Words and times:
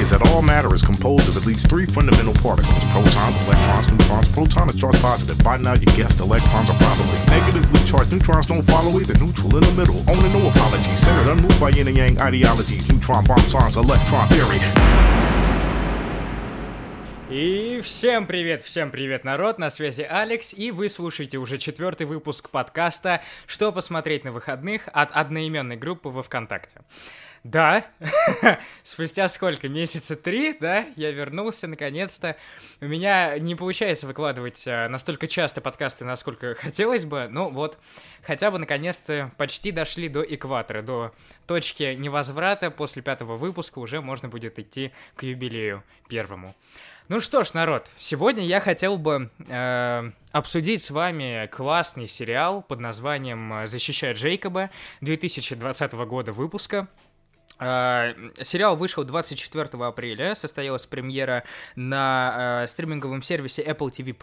is 0.00 0.10
that 0.10 0.22
all 0.28 0.40
matter 0.40 0.74
is 0.74 0.82
composed 0.82 1.28
of 1.28 1.36
at 1.36 1.44
least 1.44 1.68
three 1.68 1.84
fundamental 1.84 2.32
particles 2.34 2.84
protons, 2.86 3.36
electrons, 3.44 3.86
neutrons. 3.88 4.32
Proton 4.32 4.70
is 4.70 4.76
charged 4.76 5.00
positive. 5.02 5.38
By 5.44 5.58
now, 5.58 5.74
you 5.74 5.86
guessed 5.98 6.20
electrons 6.20 6.70
are 6.70 6.78
probably 6.78 7.18
negatively 7.28 7.80
charged. 7.84 8.10
Neutrons 8.10 8.46
don't 8.46 8.62
follow 8.62 8.98
either. 8.98 9.16
Neutral 9.18 9.54
in 9.56 9.62
the 9.62 9.74
middle. 9.76 10.00
Only 10.08 10.30
no 10.30 10.48
apology. 10.48 10.92
Centered, 10.96 11.30
unmoved 11.30 11.60
by 11.60 11.68
yin 11.70 11.86
and 11.88 11.96
yang 11.96 12.20
ideologies. 12.20 12.88
Neutron 12.88 13.26
bomb 13.26 13.44
songs, 13.52 13.76
electron 13.76 14.26
theory. 14.28 14.60
И 17.30 17.80
всем 17.84 18.26
привет, 18.26 18.60
всем 18.64 18.90
привет, 18.90 19.22
народ, 19.22 19.58
на 19.58 19.70
связи 19.70 20.02
Алекс, 20.02 20.52
и 20.52 20.72
вы 20.72 20.88
слушаете 20.88 21.38
уже 21.38 21.58
четвертый 21.58 22.04
выпуск 22.04 22.50
подкаста 22.50 23.22
«Что 23.46 23.70
посмотреть 23.70 24.24
на 24.24 24.32
выходных» 24.32 24.88
от 24.92 25.12
одноименной 25.12 25.76
группы 25.76 26.08
во 26.08 26.24
Вконтакте. 26.24 26.80
Да, 27.42 27.86
спустя 28.82 29.26
сколько? 29.26 29.66
Месяца 29.70 30.14
три, 30.14 30.52
да, 30.60 30.84
я 30.96 31.10
вернулся 31.10 31.66
наконец-то. 31.66 32.36
У 32.82 32.84
меня 32.84 33.38
не 33.38 33.54
получается 33.54 34.06
выкладывать 34.06 34.66
э, 34.66 34.88
настолько 34.88 35.26
часто 35.26 35.62
подкасты, 35.62 36.04
насколько 36.04 36.54
хотелось 36.54 37.06
бы, 37.06 37.28
но 37.30 37.48
вот 37.48 37.78
хотя 38.22 38.50
бы 38.50 38.58
наконец-то 38.58 39.32
почти 39.38 39.72
дошли 39.72 40.10
до 40.10 40.22
экватора, 40.22 40.82
до 40.82 41.14
точки 41.46 41.94
невозврата. 41.94 42.70
После 42.70 43.00
пятого 43.00 43.38
выпуска 43.38 43.78
уже 43.78 44.02
можно 44.02 44.28
будет 44.28 44.58
идти 44.58 44.92
к 45.16 45.22
юбилею 45.22 45.82
первому. 46.08 46.54
Ну 47.08 47.20
что 47.20 47.42
ж, 47.42 47.54
народ, 47.54 47.88
сегодня 47.96 48.44
я 48.44 48.60
хотел 48.60 48.98
бы 48.98 49.30
э, 49.48 50.10
обсудить 50.30 50.82
с 50.82 50.90
вами 50.90 51.48
классный 51.50 52.06
сериал 52.06 52.62
под 52.62 52.80
названием 52.80 53.66
«Защищая 53.66 54.12
Джейкоба» 54.12 54.70
2020 55.00 55.92
года 55.94 56.32
выпуска. 56.32 56.86
Uh, 57.60 58.42
сериал 58.42 58.74
вышел 58.74 59.04
24 59.04 59.68
апреля, 59.84 60.34
состоялась 60.34 60.86
премьера 60.86 61.44
на 61.76 62.62
uh, 62.64 62.66
стриминговом 62.66 63.20
сервисе 63.20 63.62
Apple 63.62 63.90
TV+, 63.90 64.14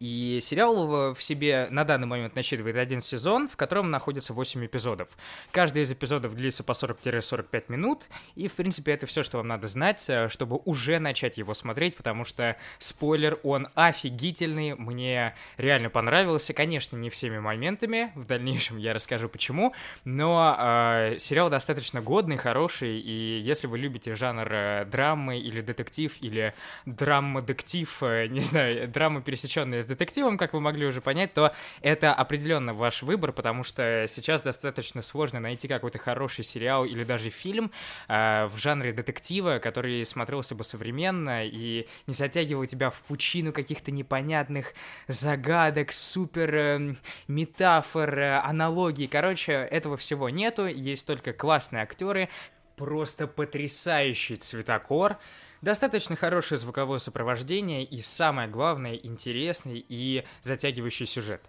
и 0.00 0.38
сериал 0.42 1.14
в 1.14 1.22
себе 1.22 1.68
на 1.70 1.84
данный 1.84 2.06
момент 2.06 2.34
насчитывает 2.34 2.76
один 2.76 3.00
сезон, 3.00 3.48
в 3.48 3.56
котором 3.56 3.90
находится 3.90 4.32
8 4.32 4.66
эпизодов. 4.66 5.08
Каждый 5.50 5.82
из 5.82 5.92
эпизодов 5.92 6.34
длится 6.34 6.64
по 6.64 6.72
40-45 6.72 7.64
минут, 7.68 8.04
и, 8.34 8.48
в 8.48 8.54
принципе, 8.54 8.92
это 8.92 9.06
все, 9.06 9.22
что 9.22 9.38
вам 9.38 9.48
надо 9.48 9.66
знать, 9.66 10.04
э, 10.08 10.28
чтобы 10.28 10.60
уже 10.64 10.98
начать 10.98 11.38
его 11.38 11.54
смотреть, 11.54 11.96
потому 11.96 12.24
что, 12.24 12.56
спойлер, 12.78 13.38
он 13.42 13.68
офигительный, 13.74 14.74
мне 14.74 15.34
реально 15.56 15.90
понравился, 15.90 16.52
конечно, 16.52 16.96
не 16.96 17.10
всеми 17.10 17.38
моментами, 17.38 18.12
в 18.14 18.24
дальнейшем 18.24 18.76
я 18.76 18.94
расскажу 18.94 19.28
почему, 19.28 19.74
но 20.04 20.56
э, 20.58 21.18
сериал 21.18 21.50
достаточно 21.50 22.00
годный, 22.00 22.36
хороший, 22.48 22.98
и 22.98 23.40
если 23.40 23.66
вы 23.66 23.78
любите 23.78 24.14
жанр 24.14 24.48
э, 24.50 24.84
драмы 24.86 25.38
или 25.38 25.60
детектив, 25.60 26.14
или 26.20 26.54
драма-дектив, 26.86 28.02
э, 28.02 28.26
не 28.30 28.40
знаю, 28.40 28.88
драма, 28.88 29.20
пересеченная 29.20 29.82
с 29.82 29.84
детективом, 29.84 30.38
как 30.38 30.54
вы 30.54 30.60
могли 30.60 30.86
уже 30.86 31.00
понять, 31.00 31.34
то 31.34 31.52
это 31.82 32.14
определенно 32.14 32.72
ваш 32.72 33.02
выбор, 33.02 33.32
потому 33.32 33.64
что 33.64 34.06
сейчас 34.08 34.40
достаточно 34.40 35.02
сложно 35.02 35.40
найти 35.40 35.68
какой-то 35.68 35.98
хороший 35.98 36.42
сериал 36.42 36.86
или 36.86 37.04
даже 37.04 37.28
фильм 37.28 37.70
э, 38.08 38.46
в 38.46 38.56
жанре 38.56 38.92
детектива, 38.92 39.58
который 39.58 40.04
смотрелся 40.06 40.54
бы 40.54 40.64
современно 40.64 41.44
и 41.44 41.86
не 42.06 42.14
затягивал 42.14 42.64
тебя 42.64 42.88
в 42.88 43.00
пучину 43.02 43.52
каких-то 43.52 43.90
непонятных 43.90 44.72
загадок, 45.06 45.92
супер 45.92 46.96
метафор, 47.28 48.18
аналогий. 48.42 49.06
Короче, 49.06 49.52
этого 49.52 49.98
всего 49.98 50.30
нету, 50.30 50.66
есть 50.66 51.06
только 51.06 51.34
классные 51.34 51.82
актеры, 51.82 52.30
просто 52.78 53.26
потрясающий 53.26 54.36
цветокор, 54.36 55.18
Достаточно 55.60 56.14
хорошее 56.14 56.56
звуковое 56.56 57.00
сопровождение 57.00 57.82
и, 57.82 58.00
самое 58.00 58.48
главное, 58.48 58.94
интересный 58.94 59.84
и 59.88 60.24
затягивающий 60.40 61.06
сюжет. 61.06 61.42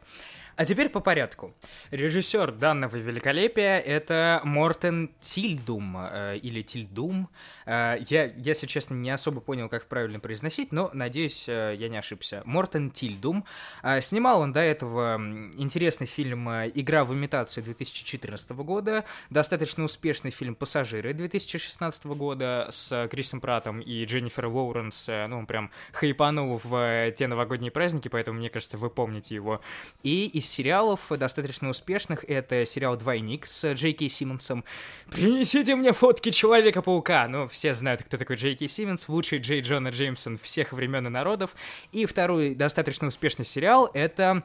А 0.59 0.65
теперь 0.65 0.89
по 0.89 0.99
порядку. 0.99 1.53
Режиссер 1.91 2.51
данного 2.51 2.97
великолепия— 2.97 3.77
это 3.79 4.41
Мортен 4.43 5.09
Тильдум, 5.21 5.95
э, 5.97 6.35
или 6.35 6.61
Тильдум. 6.61 7.29
Э, 7.65 7.95
я, 8.09 8.25
если 8.25 8.67
честно, 8.67 8.95
не 8.95 9.09
особо 9.09 9.39
понял, 9.39 9.69
как 9.69 9.85
правильно 9.85 10.19
произносить, 10.19 10.73
но, 10.73 10.89
надеюсь, 10.91 11.47
э, 11.47 11.75
я 11.77 11.87
не 11.87 11.95
ошибся. 11.95 12.41
Мортен 12.43 12.91
Тильдум. 12.91 13.45
Э, 13.83 14.01
снимал 14.01 14.41
он 14.41 14.51
до 14.51 14.59
этого 14.59 15.15
интересный 15.55 16.07
фильм 16.07 16.49
э, 16.49 16.69
«Игра 16.75 17.05
в 17.05 17.13
имитацию» 17.13 17.63
2014 17.63 18.51
года, 18.51 19.05
достаточно 19.29 19.85
успешный 19.85 20.31
фильм 20.31 20.55
«Пассажиры» 20.55 21.13
2016 21.13 22.05
года 22.07 22.67
с 22.69 23.07
Крисом 23.09 23.39
Пратом 23.39 23.79
и 23.79 24.03
Дженнифер 24.03 24.47
Лоуренс. 24.47 25.07
Э, 25.07 25.27
ну, 25.27 25.37
он 25.37 25.45
прям 25.45 25.71
хайпанул 25.93 26.59
в 26.61 27.13
те 27.15 27.27
новогодние 27.27 27.71
праздники, 27.71 28.09
поэтому, 28.09 28.39
мне 28.39 28.49
кажется, 28.49 28.75
вы 28.75 28.89
помните 28.89 29.35
его. 29.35 29.61
И 30.03 30.27
из 30.27 30.48
сериалов 30.49 31.01
достаточно 31.09 31.69
успешных 31.69 32.23
это 32.27 32.65
сериал 32.65 32.97
«Двойник» 32.97 33.45
с 33.45 33.73
Джей 33.73 33.93
Кей 33.93 34.09
Симмонсом. 34.09 34.63
Принесите 35.09 35.75
мне 35.75 35.93
фотки 35.93 36.31
Человека-паука! 36.31 37.27
Ну, 37.27 37.47
все 37.47 37.73
знают, 37.73 38.03
кто 38.03 38.17
такой 38.17 38.35
Джей 38.35 38.57
Симмонс, 38.67 39.07
лучший 39.07 39.39
Джей 39.39 39.61
Джона 39.61 39.89
Джеймсон 39.89 40.37
всех 40.37 40.73
времен 40.73 41.07
и 41.07 41.09
народов. 41.09 41.55
И 41.91 42.05
второй 42.05 42.55
достаточно 42.55 43.07
успешный 43.07 43.45
сериал— 43.45 43.89
это 43.93 44.43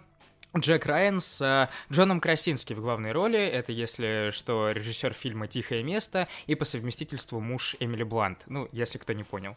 Джек 0.56 0.86
Райан 0.86 1.20
с 1.20 1.40
э, 1.40 1.68
Джоном 1.92 2.20
Красински 2.20 2.74
в 2.74 2.80
главной 2.80 3.10
роли. 3.10 3.38
Это, 3.38 3.72
если 3.72 4.30
что, 4.30 4.70
режиссер 4.70 5.12
фильма 5.12 5.48
«Тихое 5.48 5.82
место» 5.82 6.28
и 6.46 6.54
по 6.54 6.64
совместительству 6.64 7.40
муж 7.40 7.74
Эмили 7.80 8.04
Блант. 8.04 8.44
Ну, 8.46 8.68
если 8.70 8.98
кто 8.98 9.12
не 9.14 9.24
понял. 9.24 9.56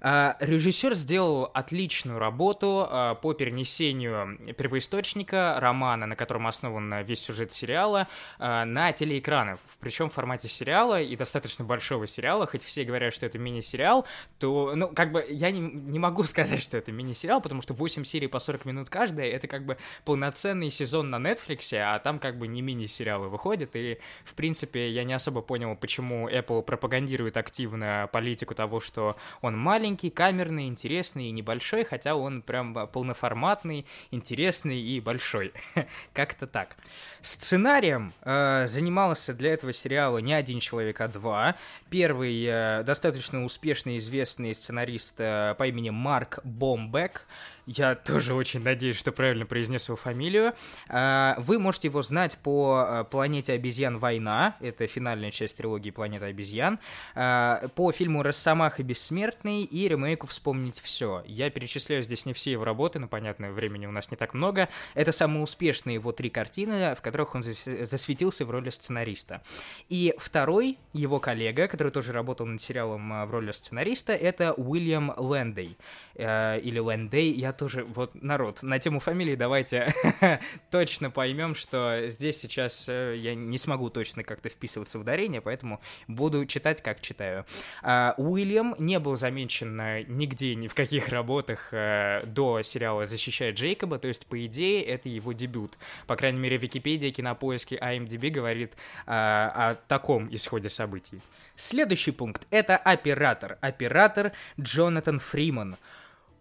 Э, 0.00 0.34
режиссер 0.40 0.94
сделал 0.94 1.50
отличную 1.54 2.18
работу 2.18 2.88
э, 2.90 3.14
по 3.22 3.32
перенесению 3.32 4.36
первоисточника 4.54 5.56
романа, 5.60 6.06
на 6.06 6.16
котором 6.16 6.48
основан 6.48 7.02
весь 7.04 7.20
сюжет 7.20 7.52
сериала, 7.52 8.08
э, 8.40 8.64
на 8.64 8.92
телеэкраны. 8.92 9.58
Причем 9.78 10.10
в 10.10 10.14
формате 10.14 10.48
сериала 10.48 11.00
и 11.00 11.14
достаточно 11.14 11.64
большого 11.64 12.08
сериала. 12.08 12.46
Хоть 12.46 12.64
все 12.64 12.82
говорят, 12.82 13.14
что 13.14 13.24
это 13.24 13.38
мини-сериал, 13.38 14.04
то, 14.40 14.72
ну, 14.74 14.88
как 14.88 15.12
бы 15.12 15.24
я 15.30 15.52
не, 15.52 15.60
не 15.60 16.00
могу 16.00 16.22
сказать, 16.24 16.62
что 16.62 16.76
это 16.76 16.90
мини-сериал, 16.90 17.40
потому 17.40 17.62
что 17.62 17.72
8 17.72 18.04
серий 18.04 18.26
по 18.26 18.40
40 18.40 18.64
минут 18.64 18.90
каждая, 18.90 19.30
это 19.30 19.46
как 19.46 19.64
бы 19.64 19.78
полноценный 20.04 20.23
полноценный 20.24 20.70
сезон 20.70 21.10
на 21.10 21.16
Netflix, 21.16 21.76
а 21.76 21.98
там 21.98 22.18
как 22.18 22.38
бы 22.38 22.48
не 22.48 22.62
мини-сериалы 22.62 23.28
выходят, 23.28 23.76
и, 23.76 23.98
в 24.24 24.32
принципе, 24.32 24.90
я 24.90 25.04
не 25.04 25.12
особо 25.12 25.42
понял, 25.42 25.76
почему 25.76 26.30
Apple 26.30 26.62
пропагандирует 26.62 27.36
активно 27.36 28.08
политику 28.10 28.54
того, 28.54 28.80
что 28.80 29.16
он 29.42 29.58
маленький, 29.58 30.08
камерный, 30.08 30.66
интересный 30.66 31.26
и 31.26 31.30
небольшой, 31.30 31.84
хотя 31.84 32.14
он 32.14 32.40
прям 32.40 32.88
полноформатный, 32.88 33.84
интересный 34.12 34.80
и 34.80 34.98
большой. 34.98 35.52
Как-то 36.14 36.46
так. 36.46 36.76
Сценарием 37.20 38.14
э, 38.22 38.66
занимался 38.66 39.34
для 39.34 39.52
этого 39.52 39.74
сериала 39.74 40.18
не 40.18 40.32
один 40.32 40.58
человек, 40.58 41.02
а 41.02 41.08
два. 41.08 41.54
Первый 41.90 42.44
э, 42.46 42.82
достаточно 42.82 43.44
успешный 43.44 43.98
известный 43.98 44.54
сценарист 44.54 45.16
э, 45.18 45.54
по 45.58 45.66
имени 45.66 45.90
Марк 45.90 46.38
Бомбек, 46.44 47.26
я 47.66 47.94
тоже 47.94 48.34
очень 48.34 48.62
надеюсь, 48.62 48.96
что 48.96 49.10
правильно 49.10 49.46
произнес 49.46 49.88
его 49.88 49.96
фамилию. 49.96 50.52
А, 50.88 51.34
вы 51.38 51.58
можете 51.58 51.88
его 51.88 52.02
знать 52.02 52.36
по 52.42 52.84
а, 52.86 53.04
«Планете 53.04 53.54
обезьян. 53.54 53.98
Война». 53.98 54.56
Это 54.60 54.86
финальная 54.86 55.30
часть 55.30 55.56
трилогии 55.56 55.90
«Планета 55.90 56.26
обезьян». 56.26 56.78
А, 57.14 57.68
по 57.68 57.90
фильму 57.92 58.22
«Росомаха. 58.22 58.82
Бессмертный» 58.82 59.62
и 59.62 59.88
ремейку 59.88 60.26
«Вспомнить 60.26 60.80
все». 60.80 61.22
Я 61.26 61.48
перечисляю 61.48 62.02
здесь 62.02 62.26
не 62.26 62.34
все 62.34 62.52
его 62.52 62.64
работы, 62.64 62.98
но, 62.98 63.08
понятно, 63.08 63.50
времени 63.50 63.86
у 63.86 63.92
нас 63.92 64.10
не 64.10 64.16
так 64.18 64.34
много. 64.34 64.68
Это 64.94 65.12
самые 65.12 65.42
успешные 65.42 65.94
его 65.94 66.12
три 66.12 66.28
картины, 66.28 66.94
в 66.94 67.00
которых 67.00 67.34
он 67.34 67.42
засветился 67.42 68.44
в 68.44 68.50
роли 68.50 68.68
сценариста. 68.68 69.42
И 69.88 70.14
второй 70.18 70.78
его 70.92 71.18
коллега, 71.18 71.66
который 71.66 71.92
тоже 71.92 72.12
работал 72.12 72.44
над 72.44 72.60
сериалом 72.60 73.26
в 73.26 73.30
роли 73.30 73.52
сценариста, 73.52 74.12
это 74.12 74.52
Уильям 74.52 75.14
Лэндей. 75.16 75.78
Или 76.14 76.78
Лэндей, 76.78 77.32
я 77.32 77.53
тоже, 77.56 77.84
вот, 77.84 78.14
народ, 78.14 78.62
на 78.62 78.78
тему 78.78 79.00
фамилии 79.00 79.34
давайте 79.34 79.92
точно 80.70 81.10
поймем, 81.10 81.54
что 81.54 82.08
здесь 82.08 82.38
сейчас 82.38 82.88
э, 82.88 83.16
я 83.16 83.34
не 83.34 83.58
смогу 83.58 83.90
точно 83.90 84.24
как-то 84.24 84.48
вписываться 84.48 84.98
в 84.98 85.02
ударение, 85.02 85.40
поэтому 85.40 85.80
буду 86.08 86.44
читать, 86.46 86.82
как 86.82 87.00
читаю. 87.00 87.46
А, 87.82 88.14
Уильям 88.18 88.74
не 88.78 88.98
был 88.98 89.16
замечен 89.16 89.76
нигде, 90.08 90.54
ни 90.54 90.68
в 90.68 90.74
каких 90.74 91.08
работах 91.08 91.68
э, 91.72 92.24
до 92.26 92.62
сериала 92.62 93.04
«Защищает 93.04 93.56
Джейкоба», 93.56 93.98
то 93.98 94.08
есть, 94.08 94.26
по 94.26 94.44
идее, 94.44 94.82
это 94.82 95.08
его 95.08 95.32
дебют. 95.32 95.78
По 96.06 96.16
крайней 96.16 96.38
мере, 96.38 96.56
Википедия, 96.56 97.10
Кинопоиски, 97.10 97.74
IMDb 97.74 98.30
говорит 98.30 98.74
а, 99.06 99.70
о 99.70 99.74
таком 99.88 100.34
исходе 100.34 100.68
событий. 100.68 101.20
Следующий 101.56 102.10
пункт— 102.10 102.46
это 102.50 102.76
оператор. 102.76 103.58
Оператор 103.60 104.32
Джонатан 104.58 105.20
Фриман— 105.20 105.76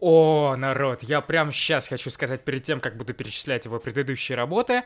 о, 0.03 0.55
народ, 0.57 1.03
я 1.03 1.21
прям 1.21 1.51
сейчас 1.51 1.87
хочу 1.87 2.09
сказать 2.09 2.43
перед 2.43 2.63
тем, 2.63 2.81
как 2.81 2.97
буду 2.97 3.13
перечислять 3.13 3.65
его 3.65 3.79
предыдущие 3.79 4.35
работы. 4.35 4.83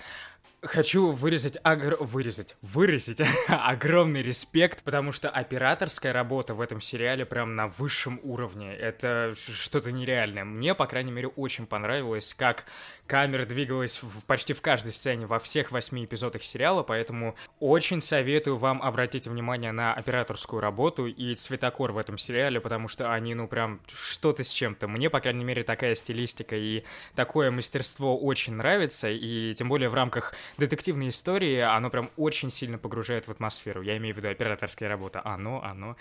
Хочу 0.63 1.11
вырезать, 1.11 1.59
агр... 1.61 1.97
вырезать, 1.99 2.55
выразить 2.63 3.21
огромный 3.47 4.23
респект, 4.23 4.81
потому 4.81 5.11
что 5.11 5.29
операторская 5.29 6.13
работа 6.13 6.55
в 6.55 6.61
этом 6.61 6.81
сериале 6.81 7.27
прям 7.27 7.55
на 7.55 7.67
высшем 7.67 8.19
уровне. 8.23 8.73
Это 8.73 9.35
что-то 9.35 9.91
нереальное. 9.91 10.45
Мне, 10.45 10.73
по 10.73 10.87
крайней 10.87 11.11
мере, 11.11 11.27
очень 11.27 11.67
понравилось, 11.67 12.33
как 12.33 12.65
камера 13.05 13.45
двигалась 13.45 14.01
в, 14.01 14.23
почти 14.25 14.53
в 14.53 14.61
каждой 14.61 14.93
сцене 14.93 15.27
во 15.27 15.37
всех 15.37 15.71
восьми 15.71 16.05
эпизодах 16.05 16.41
сериала, 16.41 16.81
поэтому 16.81 17.35
очень 17.59 18.01
советую 18.01 18.57
вам 18.57 18.81
обратить 18.81 19.27
внимание 19.27 19.71
на 19.71 19.93
операторскую 19.93 20.59
работу 20.59 21.05
и 21.05 21.35
цветокор 21.35 21.91
в 21.91 21.99
этом 21.99 22.17
сериале, 22.17 22.59
потому 22.59 22.87
что 22.87 23.13
они, 23.13 23.35
ну, 23.35 23.47
прям 23.47 23.79
что-то 23.93 24.43
с 24.43 24.49
чем-то. 24.49 24.87
Мне, 24.87 25.11
по 25.11 25.19
крайней 25.19 25.45
мере, 25.45 25.63
такая 25.63 25.93
стилистика 25.93 26.55
и 26.55 26.83
такое 27.15 27.51
мастерство 27.51 28.17
очень 28.17 28.53
нравится, 28.53 29.07
и 29.07 29.53
тем 29.53 29.69
более 29.69 29.89
в 29.89 29.93
рамках 29.93 30.33
детективные 30.57 31.09
истории, 31.09 31.59
оно 31.59 31.89
прям 31.89 32.09
очень 32.17 32.49
сильно 32.49 32.77
погружает 32.77 33.27
в 33.27 33.31
атмосферу. 33.31 33.81
Я 33.81 33.97
имею 33.97 34.15
в 34.15 34.17
виду 34.17 34.29
операторская 34.29 34.89
работа. 34.89 35.21
Оно, 35.23 35.63
оно. 35.63 35.95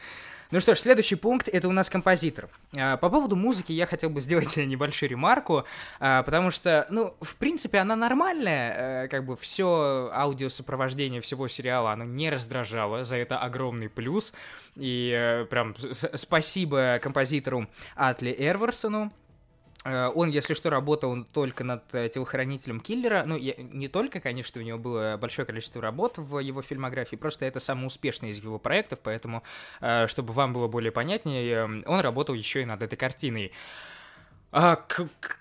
Ну 0.52 0.60
что 0.60 0.74
ж, 0.74 0.78
следующий 0.78 1.16
пункт— 1.16 1.48
это 1.52 1.66
у 1.66 1.72
нас 1.72 1.90
композитор. 1.90 2.48
А, 2.78 2.96
по 2.96 3.10
поводу 3.10 3.34
музыки 3.34 3.72
я 3.72 3.86
хотел 3.86 4.10
бы 4.10 4.20
сделать 4.20 4.56
небольшую 4.56 5.10
ремарку, 5.10 5.64
а, 5.98 6.22
потому 6.22 6.50
что, 6.50 6.86
ну, 6.90 7.16
в 7.20 7.34
принципе, 7.34 7.78
она 7.78 7.96
нормальная, 7.96 9.04
э, 9.04 9.08
как 9.08 9.24
бы 9.24 9.36
все 9.36 10.10
аудиосопровождение 10.12 11.20
всего 11.20 11.48
сериала, 11.48 11.92
оно 11.92 12.04
не 12.04 12.30
раздражало, 12.30 13.02
за 13.02 13.16
это 13.16 13.38
огромный 13.38 13.88
плюс, 13.88 14.32
и 14.76 15.12
э, 15.12 15.46
прям 15.46 15.74
спасибо 15.92 17.00
композитору 17.02 17.66
Атли 17.96 18.34
Эрверсону, 18.38 19.12
он, 20.14 20.30
если 20.30 20.54
что, 20.54 20.70
работал 20.70 21.24
только 21.32 21.62
над 21.62 21.82
э, 21.94 22.08
телохранителем 22.08 22.80
киллера. 22.80 23.22
Ну, 23.24 23.36
я, 23.36 23.54
не 23.56 23.88
только, 23.88 24.20
конечно, 24.20 24.60
у 24.60 24.64
него 24.64 24.78
было 24.78 25.16
большое 25.20 25.46
количество 25.46 25.80
работ 25.80 26.18
в 26.18 26.38
его 26.40 26.62
фильмографии, 26.62 27.16
просто 27.16 27.46
это 27.46 27.60
самый 27.60 27.86
успешный 27.86 28.30
из 28.30 28.42
его 28.42 28.58
проектов, 28.58 28.98
поэтому, 29.02 29.42
э, 29.80 30.06
чтобы 30.08 30.32
вам 30.32 30.52
было 30.52 30.66
более 30.66 30.92
понятнее, 30.92 31.84
он 31.86 32.00
работал 32.00 32.34
еще 32.34 32.62
и 32.62 32.64
над 32.64 32.82
этой 32.82 32.96
картиной. 32.96 33.52
А, 34.52 34.76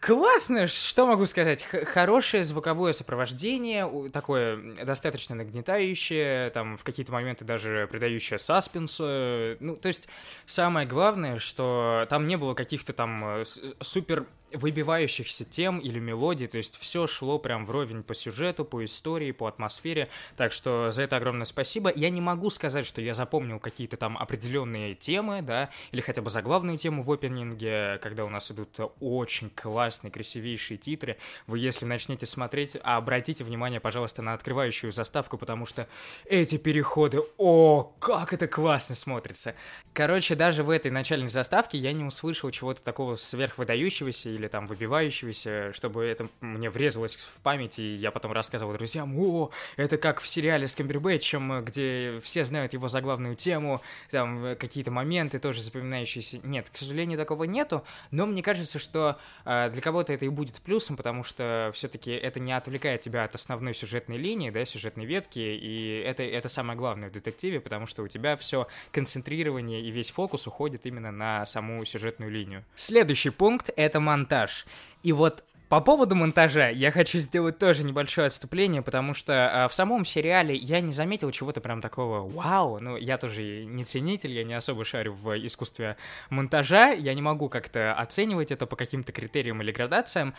классно, 0.02 0.68
что 0.68 1.06
могу 1.06 1.26
сказать? 1.26 1.64
Х 1.64 1.86
хорошее 1.86 2.44
звуковое 2.44 2.92
сопровождение, 2.92 4.10
такое 4.10 4.58
достаточно 4.84 5.36
нагнетающее, 5.36 6.50
там 6.50 6.78
в 6.78 6.84
какие-то 6.84 7.14
моменты 7.14 7.46
даже 7.46 7.88
придающее 7.90 8.40
саспенсу. 8.40 9.56
Ну, 9.60 9.78
то 9.78 9.88
есть 9.88 10.10
самое 10.46 10.88
главное, 10.88 11.40
что 11.40 12.06
там 12.10 12.28
не 12.28 12.36
было 12.36 12.56
каких-то 12.56 12.92
там 12.94 13.44
супер 13.80 14.26
выбивающихся 14.52 15.44
тем 15.44 15.80
или 15.80 16.00
мелодий, 16.00 16.48
то 16.48 16.58
есть 16.58 16.78
все 16.80 17.08
шло 17.08 17.40
прям 17.40 17.66
вровень 17.66 18.04
по 18.04 18.14
сюжету, 18.14 18.64
по 18.64 18.86
истории, 18.86 19.32
по 19.32 19.48
атмосфере, 19.48 20.08
так 20.38 20.52
что 20.52 20.92
за 20.92 21.04
это 21.04 21.18
огромное 21.18 21.46
спасибо. 21.46 21.92
Я 21.94 22.10
не 22.10 22.22
могу 22.22 22.50
сказать, 22.50 22.86
что 22.86 23.02
я 23.02 23.14
запомнил 23.14 23.60
какие-то 23.60 23.98
там 23.98 24.18
определенные 24.18 24.96
темы, 24.96 25.42
да, 25.42 25.70
или 25.92 26.02
хотя 26.02 26.22
бы 26.22 26.30
заглавную 26.30 26.78
тему 26.78 27.02
в 27.02 27.12
опенинге, 27.12 28.00
когда 28.02 28.26
у 28.26 28.30
нас 28.30 28.52
идут 28.52 28.80
очень 29.06 29.52
классные, 29.52 30.12
красивейшие 30.12 30.78
титры. 30.78 31.18
Вы, 31.46 31.60
если 31.60 31.86
начнете 31.86 32.26
смотреть, 32.26 32.76
обратите 32.82 33.44
внимание, 33.44 33.80
пожалуйста, 33.80 34.24
на 34.24 34.34
открывающую 34.34 34.92
заставку, 34.92 35.38
потому 35.38 35.68
что 35.68 35.88
эти 36.26 36.58
переходы, 36.58 37.22
о, 37.38 37.84
как 38.00 38.34
это 38.34 38.48
классно 38.48 38.96
смотрится. 38.96 39.54
Короче, 39.94 40.34
даже 40.34 40.64
в 40.64 40.72
этой 40.72 40.90
начальной 40.90 41.30
заставке 41.30 41.78
я 41.78 41.94
не 41.94 42.04
услышал 42.04 42.50
чего-то 42.50 42.82
такого 42.82 43.16
сверхвыдающегося 43.16 44.30
или 44.30 44.48
там 44.48 44.66
выбивающегося, 44.66 45.72
чтобы 45.74 46.04
это 46.06 46.28
мне 46.42 46.72
врезалось 46.72 47.16
в 47.16 47.42
память, 47.42 47.78
и 47.78 47.96
я 47.96 48.10
потом 48.10 48.32
рассказывал 48.32 48.74
друзьям, 48.74 49.18
о, 49.20 49.52
это 49.78 49.98
как 49.98 50.20
в 50.20 50.28
сериале 50.28 50.68
с 50.68 50.74
Камбербэтчем, 50.76 51.64
где 51.64 52.20
все 52.24 52.44
знают 52.44 52.74
его 52.74 52.88
заглавную 52.88 53.36
тему, 53.36 53.82
там 54.10 54.56
какие-то 54.58 54.90
моменты 54.90 55.38
тоже 55.38 55.62
запоминающиеся. 55.62 56.40
Нет, 56.44 56.70
к 56.72 56.78
сожалению, 56.78 57.20
такого 57.20 57.44
нету, 57.44 57.84
но 58.12 58.26
мне 58.26 58.42
кажется, 58.42 58.80
что 58.86 59.18
э, 59.44 59.70
для 59.72 59.82
кого-то 59.82 60.14
это 60.14 60.26
и 60.26 60.30
будет 60.30 60.56
плюсом, 60.62 60.96
потому 60.96 61.24
что 61.24 61.72
все-таки 61.74 62.12
это 62.12 62.40
не 62.40 62.54
отвлекает 62.54 63.02
тебя 63.02 63.26
от 63.26 63.36
основной 63.36 63.74
сюжетной 63.74 64.18
линии, 64.18 64.50
да, 64.50 64.64
сюжетной 64.64 65.06
ветки, 65.06 65.40
и 65.40 66.04
это, 66.06 66.24
это 66.24 66.48
самое 66.48 66.78
главное 66.78 67.10
в 67.10 67.12
детективе, 67.12 67.60
потому 67.60 67.88
что 67.88 68.04
у 68.04 68.08
тебя 68.08 68.38
все 68.38 68.68
концентрирование 68.92 69.82
и 69.82 69.92
весь 69.92 70.12
фокус 70.12 70.48
уходит 70.48 70.86
именно 70.86 71.12
на 71.12 71.46
саму 71.46 71.84
сюжетную 71.84 72.32
линию. 72.32 72.64
Следующий 72.76 73.32
пункт— 73.32 73.70
это 73.76 74.00
монтаж. 74.00 74.66
И 75.04 75.12
вот 75.12 75.44
по 75.68 75.82
поводу 75.82 76.16
монтажа 76.16 76.70
я 76.70 76.92
хочу 76.92 77.18
сделать 77.18 77.58
тоже 77.58 77.84
небольшое 77.84 78.28
отступление, 78.28 78.82
потому 78.84 79.14
что 79.16 79.34
э, 79.34 79.68
в 79.68 79.74
самом 79.74 80.06
сериале 80.06 80.56
я 80.56 80.80
не 80.80 80.92
заметил 80.92 81.32
чего-то 81.32 81.60
прям 81.60 81.82
такого 81.82 82.30
вау. 82.30 82.80
Ну, 82.80 82.98
я 82.98 83.18
тоже 83.18 83.66
не 83.66 83.84
ценитель, 83.84 84.32
я 84.32 84.44
не 84.44 84.54
особо 84.54 84.86
шарю 84.86 85.14
в 85.14 85.36
искусстве 85.46 85.98
монтажа, 86.30 86.92
я 86.92 87.14
не 87.16 87.22
могу 87.22 87.50
как-то 87.50 87.94
оценивать 87.96 88.52
это 88.52 88.68
по 88.68 88.76
каким-то 88.76 89.12
критериям 89.12 89.62
или 89.62 89.72
градациям. 89.72 90.36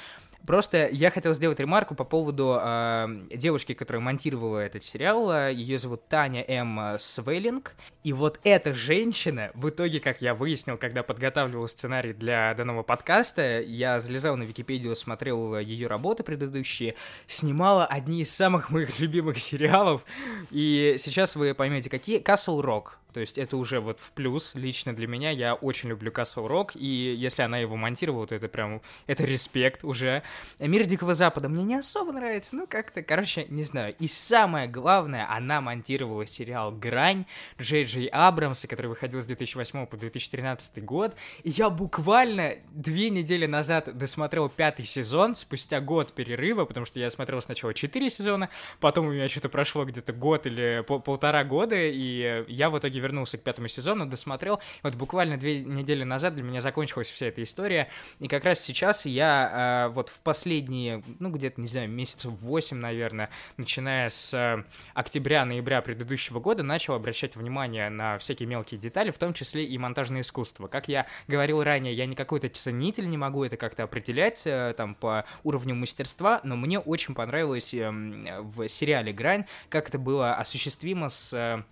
Просто 0.46 0.88
я 0.93 1.11
хотел 1.11 1.34
сделать 1.34 1.58
ремарку 1.58 1.96
по 1.96 2.05
поводу 2.05 2.58
э, 2.61 3.08
девушки, 3.34 3.75
которая 3.75 4.02
монтировала 4.02 4.61
этот 4.61 4.84
сериал. 4.84 5.49
Ее 5.49 5.78
зовут 5.78 6.06
Таня 6.08 6.44
М. 6.46 6.99
Свейлинг. 7.00 7.75
И 8.05 8.12
вот 8.12 8.38
эта 8.44 8.73
женщина, 8.73 9.50
в 9.55 9.69
итоге, 9.70 9.99
как 9.99 10.23
я 10.23 10.34
выяснил, 10.34 10.76
когда 10.78 11.02
подготавливал 11.02 11.67
сценарий 11.67 12.12
для 12.12 12.55
данного 12.55 12.84
подкаста, 12.84 13.61
я 13.61 13.99
залезал 13.99 14.37
на 14.37 14.44
Википедию, 14.44 14.94
смотрел 14.94 15.15
смотрел 15.16 15.58
ее 15.58 15.86
работы 15.86 16.22
предыдущие, 16.22 16.94
снимала 17.26 17.86
одни 17.86 18.20
из 18.20 18.30
самых 18.34 18.68
моих 18.70 19.00
любимых 19.00 19.38
сериалов. 19.38 20.04
И 20.50 20.96
сейчас 20.98 21.36
вы 21.36 21.54
поймете, 21.54 21.88
какие. 21.88 22.20
Castle 22.20 22.62
Rock. 22.62 22.96
То 23.16 23.20
есть 23.20 23.38
это 23.38 23.56
уже 23.56 23.80
вот 23.80 23.98
в 23.98 24.12
плюс 24.12 24.54
лично 24.54 24.94
для 24.94 25.06
меня. 25.06 25.30
Я 25.30 25.54
очень 25.54 25.88
люблю 25.88 26.12
Castle 26.12 26.46
Rock, 26.46 26.72
и 26.74 26.86
если 26.86 27.40
она 27.40 27.56
его 27.56 27.74
монтировала, 27.74 28.26
то 28.26 28.34
это 28.34 28.46
прям, 28.46 28.82
это 29.06 29.24
респект 29.24 29.84
уже. 29.84 30.22
Мир 30.58 30.84
Дикого 30.84 31.14
Запада 31.14 31.48
мне 31.48 31.64
не 31.64 31.76
особо 31.76 32.12
нравится, 32.12 32.54
ну 32.54 32.66
как-то, 32.66 33.02
короче, 33.02 33.46
не 33.48 33.62
знаю. 33.62 33.94
И 33.98 34.06
самое 34.06 34.68
главное, 34.68 35.26
она 35.34 35.62
монтировала 35.62 36.26
сериал 36.26 36.72
«Грань» 36.72 37.24
Джей 37.58 37.84
Джей 37.84 38.08
Абрамса, 38.08 38.68
который 38.68 38.88
выходил 38.88 39.22
с 39.22 39.24
2008 39.24 39.86
по 39.86 39.96
2013 39.96 40.84
год, 40.84 41.16
и 41.42 41.48
я 41.48 41.70
буквально 41.70 42.56
две 42.74 43.08
недели 43.08 43.46
назад 43.46 43.96
досмотрел 43.96 44.50
пятый 44.50 44.84
сезон, 44.84 45.06
спустя 45.35 45.81
год 45.81 46.12
перерыва, 46.12 46.64
потому 46.64 46.87
что 46.87 46.99
я 46.99 47.11
смотрел 47.11 47.41
сначала 47.41 47.75
четыре 47.75 48.11
сезона, 48.11 48.49
потом 48.81 49.06
у 49.06 49.12
меня 49.12 49.29
что-то 49.29 49.49
прошло 49.49 49.85
где-то 49.85 50.12
год 50.12 50.47
или 50.47 50.85
пол 50.87 51.00
полтора 51.00 51.44
года, 51.44 51.76
и 51.76 52.44
я 52.49 52.70
в 52.70 52.79
итоге 52.79 53.00
вернулся 53.00 53.38
к 53.38 53.43
пятому 53.43 53.69
сезону, 53.69 54.06
досмотрел. 54.06 54.61
Вот 54.82 54.94
буквально 54.94 55.37
две 55.37 55.62
недели 55.62 56.05
назад 56.05 56.35
для 56.35 56.42
меня 56.42 56.61
закончилась 56.61 57.11
вся 57.11 57.26
эта 57.26 57.42
история. 57.42 57.88
И 58.19 58.26
как 58.26 58.45
раз 58.45 58.61
сейчас 58.61 59.07
я 59.07 59.87
э, 59.87 59.92
вот 59.92 60.09
в 60.09 60.21
последние, 60.21 61.02
ну, 61.21 61.30
где-то, 61.30 61.61
не 61.61 61.69
знаю, 61.69 61.88
месяцев 61.88 62.33
8, 62.33 62.76
наверное, 62.76 63.30
начиная 63.57 64.11
с 64.11 64.35
э, 64.35 64.64
октября-ноября 64.95 65.80
предыдущего 65.80 66.40
года, 66.40 66.62
начал 66.62 66.95
обращать 66.95 67.37
внимание 67.37 67.88
на 67.88 68.19
всякие 68.19 68.49
мелкие 68.49 68.80
детали, 68.80 69.11
в 69.12 69.19
том 69.19 69.33
числе 69.33 69.64
и 69.64 69.78
монтажное 69.78 70.23
искусство. 70.23 70.66
Как 70.66 70.88
я 70.88 71.07
говорил 71.28 71.62
ранее, 71.62 71.95
я 71.95 72.07
не 72.07 72.16
какой-то 72.16 72.49
ценитель, 72.49 73.09
не 73.09 73.16
могу 73.16 73.45
это 73.45 73.57
как-то 73.57 73.85
определять 73.85 74.42
э, 74.45 74.75
там 74.76 74.96
по 74.99 75.25
уровню 75.45 75.75
мастерства, 75.75 76.41
но 76.43 76.57
мне 76.57 76.79
очень 76.79 77.15
понравилось 77.15 77.75
э, 77.75 77.91
в 77.91 78.69
сериале 78.69 79.12
«Грань», 79.12 79.47
как 79.69 79.88
это 79.88 79.99
было 79.99 80.35
осуществимо 80.35 81.09
с 81.09 81.33
э, 81.33 81.62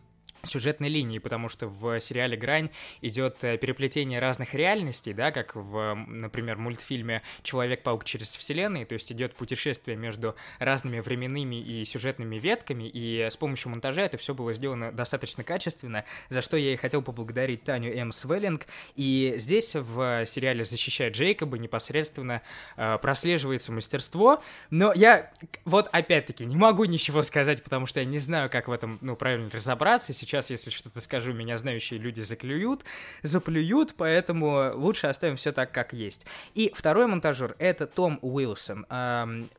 сюжетной 0.46 0.88
линии, 0.88 1.18
потому 1.18 1.48
что 1.48 1.66
в 1.68 2.00
сериале 2.00 2.36
«Грань» 2.36 2.70
идет 3.00 3.42
э, 3.44 3.56
переплетение 3.58 4.18
разных 4.18 4.54
реальностей, 4.54 5.12
да, 5.12 5.30
как 5.30 5.54
в, 5.54 5.94
например, 6.06 6.56
мультфильме 6.56 7.22
«Человек-паук 7.42 8.04
через 8.04 8.34
вселенные», 8.36 8.86
то 8.86 8.94
есть 8.94 9.10
идет 9.12 9.34
путешествие 9.34 9.96
между 9.96 10.34
разными 10.58 11.00
временными 11.00 11.56
и 11.56 11.84
сюжетными 11.84 12.36
ветками, 12.36 12.84
и 12.84 13.22
с 13.30 13.36
помощью 13.36 13.70
монтажа 13.70 14.02
это 14.02 14.16
все 14.16 14.34
было 14.34 14.52
сделано 14.54 14.92
достаточно 14.92 15.44
качественно, 15.44 16.04
за 16.28 16.40
что 16.40 16.56
я 16.56 16.72
и 16.72 16.76
хотел 16.76 17.02
поблагодарить 17.02 17.64
Таню 17.64 17.94
М. 17.96 18.12
Свеллинг, 18.12 18.66
и 18.96 19.34
здесь 19.36 19.74
в 19.74 20.26
сериале 20.26 20.64
«Защищая 20.64 21.10
Джейкоба» 21.10 21.58
непосредственно 21.58 22.42
э, 22.76 22.98
прослеживается 23.00 23.72
мастерство, 23.72 24.42
но 24.70 24.92
я 24.92 25.30
вот 25.64 25.88
опять-таки 25.92 26.44
не 26.44 26.56
могу 26.56 26.84
ничего 26.84 27.22
сказать, 27.22 27.62
потому 27.62 27.86
что 27.86 28.00
я 28.00 28.06
не 28.06 28.18
знаю, 28.18 28.50
как 28.50 28.68
в 28.68 28.72
этом, 28.72 28.98
ну, 29.00 29.16
правильно 29.16 29.50
разобраться, 29.50 30.12
сейчас 30.12 30.33
сейчас, 30.34 30.50
если 30.50 30.70
что-то 30.70 31.00
скажу, 31.00 31.32
меня 31.32 31.56
знающие 31.58 32.00
люди 32.00 32.20
заклюют, 32.20 32.84
заплюют, 33.22 33.94
поэтому 33.96 34.72
лучше 34.74 35.06
оставим 35.06 35.36
все 35.36 35.52
так, 35.52 35.70
как 35.70 35.92
есть. 35.92 36.26
И 36.54 36.72
второй 36.74 37.06
монтажер— 37.06 37.54
это 37.60 37.86
Том 37.86 38.18
Уилсон. 38.20 38.84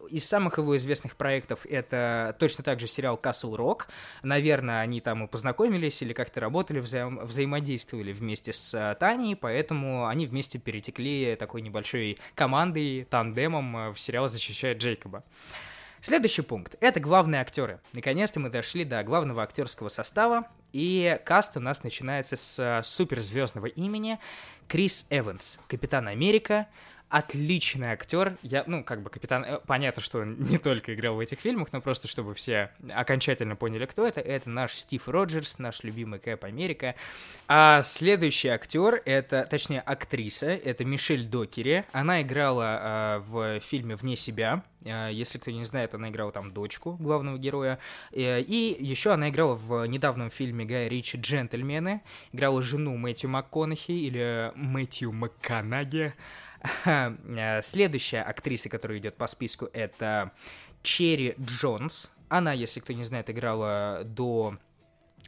Из 0.10 0.28
самых 0.28 0.58
его 0.58 0.76
известных 0.76 1.16
проектов 1.16 1.66
это 1.66 2.36
точно 2.40 2.66
так 2.66 2.82
же 2.82 2.88
сериал 2.88 3.18
Castle 3.22 3.56
Rock. 3.56 3.84
Наверное, 4.22 4.82
они 4.82 5.00
там 5.00 5.24
и 5.24 5.28
познакомились 5.28 6.02
или 6.02 6.12
как-то 6.12 6.42
работали, 6.42 6.80
вза 6.80 7.08
взаимодействовали 7.08 8.12
вместе 8.12 8.52
с 8.52 8.74
э, 8.74 8.96
Таней, 9.00 9.36
поэтому 9.36 10.08
они 10.08 10.26
вместе 10.26 10.58
перетекли 10.58 11.36
такой 11.36 11.62
небольшой 11.62 12.18
командой, 12.34 13.08
тандемом 13.10 13.78
э, 13.78 13.90
в 13.92 14.00
сериал 14.00 14.28
«Защищает 14.28 14.80
Джейкоба». 14.80 15.24
Следующий 16.06 16.44
пункт— 16.44 16.76
это 16.82 17.00
главные 17.00 17.42
актеры. 17.42 17.80
Наконец-то 17.94 18.40
мы 18.40 18.50
дошли 18.50 18.84
до 18.84 19.02
главного 19.02 19.42
актерского 19.42 19.90
состава, 19.90 20.48
и 20.76 21.18
каст 21.24 21.56
у 21.56 21.62
нас 21.62 21.84
начинается 21.84 22.36
с 22.36 22.82
суперзвездного 22.84 23.68
имени 23.68 24.20
Крис 24.68 25.06
Эванс, 25.10 25.58
Капитан 25.70 26.10
Америка, 26.10 26.68
отличный 27.10 27.88
актер. 27.88 28.38
Я, 28.42 28.64
ну, 28.68 28.84
как 28.84 29.02
бы 29.02 29.10
капитан... 29.10 29.44
э, 29.44 29.60
Понятно, 29.66 30.02
что 30.02 30.20
он 30.20 30.40
не 30.40 30.58
только 30.58 30.94
играл 30.94 31.16
в 31.16 31.20
этих 31.20 31.40
фильмах, 31.40 31.72
но 31.72 31.82
просто 31.82 32.08
чтобы 32.08 32.34
все 32.34 32.72
окончательно 32.94 33.56
поняли, 33.56 33.86
кто 33.86 34.06
это. 34.08 34.22
Это 34.22 34.50
наш 34.50 34.74
Стив 34.74 35.08
Роджерс, 35.08 35.60
наш 35.60 35.84
любимый 35.84 36.20
Кэп 36.20 36.44
Америка. 36.44 36.96
А 37.48 37.82
следующий 37.84 38.50
актер, 38.50 39.02
это, 39.06 39.48
точнее, 39.50 39.82
актриса, 39.82 40.48
это 40.48 40.84
Мишель 40.84 41.26
Докери. 41.26 41.86
Она 41.92 42.22
играла 42.22 43.18
э, 43.18 43.20
в 43.28 43.60
фильме 43.62 43.96
«Вне 43.96 44.16
себя». 44.16 44.64
Э, 44.84 45.10
Если 45.12 45.38
кто 45.38 45.52
не 45.52 45.64
знает, 45.64 45.94
она 45.94 46.10
играла 46.10 46.32
там 46.32 46.52
дочку 46.52 46.94
главного 46.94 47.38
героя. 47.38 47.80
Э, 48.12 48.42
И 48.42 48.76
еще 48.80 49.12
она 49.12 49.30
играла 49.30 49.56
в 49.56 49.86
недавнем 49.86 50.30
фильме 50.30 50.66
Гая 50.66 50.88
Ричи 50.88 51.18
«Джентльмены». 51.18 52.02
Играла 52.34 52.62
жену 52.62 52.98
Мэтью 52.98 53.30
МакКонахи 53.30 53.92
или 53.92 54.52
Мэтью 54.56 55.12
МакКонаги. 55.12 56.14
Э, 56.86 57.62
Следующая 57.62 58.22
актриса, 58.22 58.70
которая 58.70 58.98
идет 58.98 59.16
по 59.16 59.28
списку, 59.28 59.70
это 59.74 60.32
Черри 60.84 61.36
Джонс. 61.40 62.12
Она, 62.30 62.54
если 62.54 62.80
кто 62.80 62.94
не 62.94 63.04
знает, 63.04 63.30
играла 63.30 64.02
до 64.04 64.58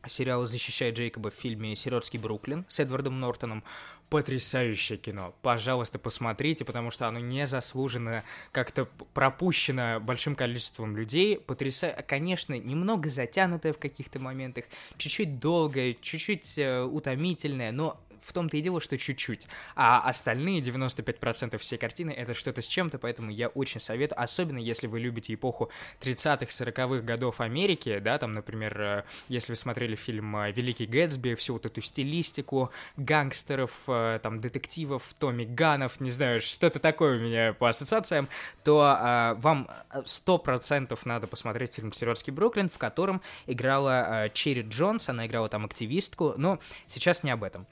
сериала 0.05 0.45
«Защищая 0.45 0.91
Джейкоба» 0.91 1.31
в 1.31 1.33
фильме 1.33 1.75
«Сиротский 1.75 2.19
Бруклин» 2.19 2.65
с 2.67 2.79
Эдвардом 2.79 3.19
Нортоном. 3.19 3.63
Потрясающее 4.09 4.97
кино. 4.97 5.35
Пожалуйста, 5.41 5.99
посмотрите, 5.99 6.63
потому 6.63 6.91
что 6.91 7.09
оно 7.09 7.19
незаслуженно 7.19 8.23
как-то 8.53 8.85
пропущено 9.13 9.99
большим 9.99 10.33
количеством 10.35 10.95
людей. 10.95 11.37
Потрясающе. 11.37 12.03
Конечно, 12.03 12.57
немного 12.57 13.09
затянутое 13.09 13.73
в 13.73 13.79
каких-то 13.79 14.19
моментах, 14.19 14.65
чуть-чуть 14.97 15.39
долгое, 15.39 15.93
чуть-чуть 15.99 16.57
э, 16.57 16.83
утомительное, 16.83 17.73
но 17.73 17.99
в 18.27 18.33
том-то 18.33 18.57
и 18.57 18.61
дело, 18.61 18.81
что 18.81 18.97
чуть-чуть. 18.97 19.47
А 19.75 20.01
остальные 20.01 20.61
95% 20.61 21.57
всей 21.57 21.77
картины 21.77 22.11
это 22.11 22.33
что-то 22.33 22.61
с 22.61 22.67
чем-то, 22.67 22.99
поэтому 22.99 23.31
я 23.31 23.47
очень 23.47 23.79
советую, 23.79 24.21
особенно 24.21 24.57
если 24.57 24.87
вы 24.87 24.99
любите 24.99 25.33
эпоху 25.33 25.71
30-х, 26.01 26.45
40-х 26.45 27.01
годов 27.03 27.39
Америки, 27.39 27.99
да, 27.99 28.17
там, 28.17 28.33
например, 28.33 28.81
э, 28.81 29.03
если 29.29 29.53
вы 29.53 29.55
смотрели 29.55 29.95
фильм 29.95 30.35
э, 30.35 30.51
«Великий 30.51 30.85
Гэтсби», 30.85 31.35
всю 31.35 31.53
вот 31.53 31.65
эту 31.65 31.81
стилистику 31.81 32.71
гангстеров, 32.97 33.71
э, 33.87 34.19
там, 34.21 34.41
детективов, 34.41 35.03
Томми 35.19 35.45
Ганов, 35.45 35.99
не 36.01 36.09
знаю, 36.09 36.41
что-то 36.41 36.79
такое 36.79 37.17
у 37.17 37.21
меня 37.21 37.53
по 37.53 37.69
ассоциациям, 37.69 38.27
то 38.63 38.97
э, 38.99 39.33
вам 39.39 39.69
э, 39.91 40.01
100% 40.01 40.97
надо 41.05 41.27
посмотреть 41.27 41.75
фильм 41.75 41.93
«Сиротский 41.93 42.33
Бруклин», 42.33 42.69
в 42.69 42.77
котором 42.77 43.21
играла 43.45 44.25
э, 44.25 44.29
Черри 44.33 44.63
Джонс, 44.63 45.09
она 45.09 45.27
играла 45.27 45.47
там 45.49 45.65
активистку, 45.65 46.33
но 46.37 46.59
сейчас 46.87 47.23
не 47.23 47.31
об 47.31 47.43
этом. 47.43 47.67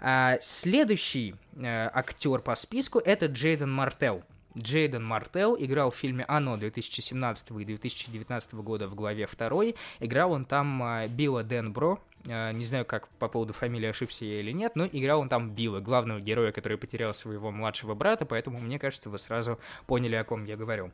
А, 0.00 0.38
следующий 0.40 1.34
э, 1.56 1.90
актер 1.92 2.40
по 2.40 2.54
списку 2.54 2.98
это 2.98 3.26
Джейден 3.26 3.70
Мартел. 3.70 4.22
Джейден 4.56 5.04
Мартел 5.04 5.56
играл 5.58 5.90
в 5.90 5.96
фильме 5.96 6.24
«Оно» 6.28 6.56
2017 6.56 7.50
и 7.50 7.64
2019 7.64 8.54
года 8.54 8.88
в 8.88 8.94
главе 8.94 9.26
2. 9.26 9.64
Играл 10.00 10.32
он 10.32 10.46
там 10.46 10.82
а, 10.82 11.06
Билла 11.08 11.44
Денбро, 11.44 11.98
а, 12.28 12.52
не 12.52 12.64
знаю, 12.64 12.86
как 12.86 13.08
по 13.08 13.28
поводу 13.28 13.52
фамилии 13.52 13.88
ошибся 13.88 14.24
я 14.24 14.40
или 14.40 14.52
нет, 14.52 14.72
но 14.74 14.86
играл 14.86 15.20
он 15.20 15.28
там 15.28 15.50
Билла, 15.50 15.80
главного 15.80 16.20
героя, 16.20 16.52
который 16.52 16.78
потерял 16.78 17.12
своего 17.12 17.50
младшего 17.50 17.94
брата, 17.94 18.24
поэтому, 18.24 18.58
мне 18.58 18.78
кажется, 18.78 19.10
вы 19.10 19.18
сразу 19.18 19.58
поняли, 19.86 20.14
о 20.14 20.24
ком 20.24 20.44
я 20.44 20.56
говорю. 20.56 20.90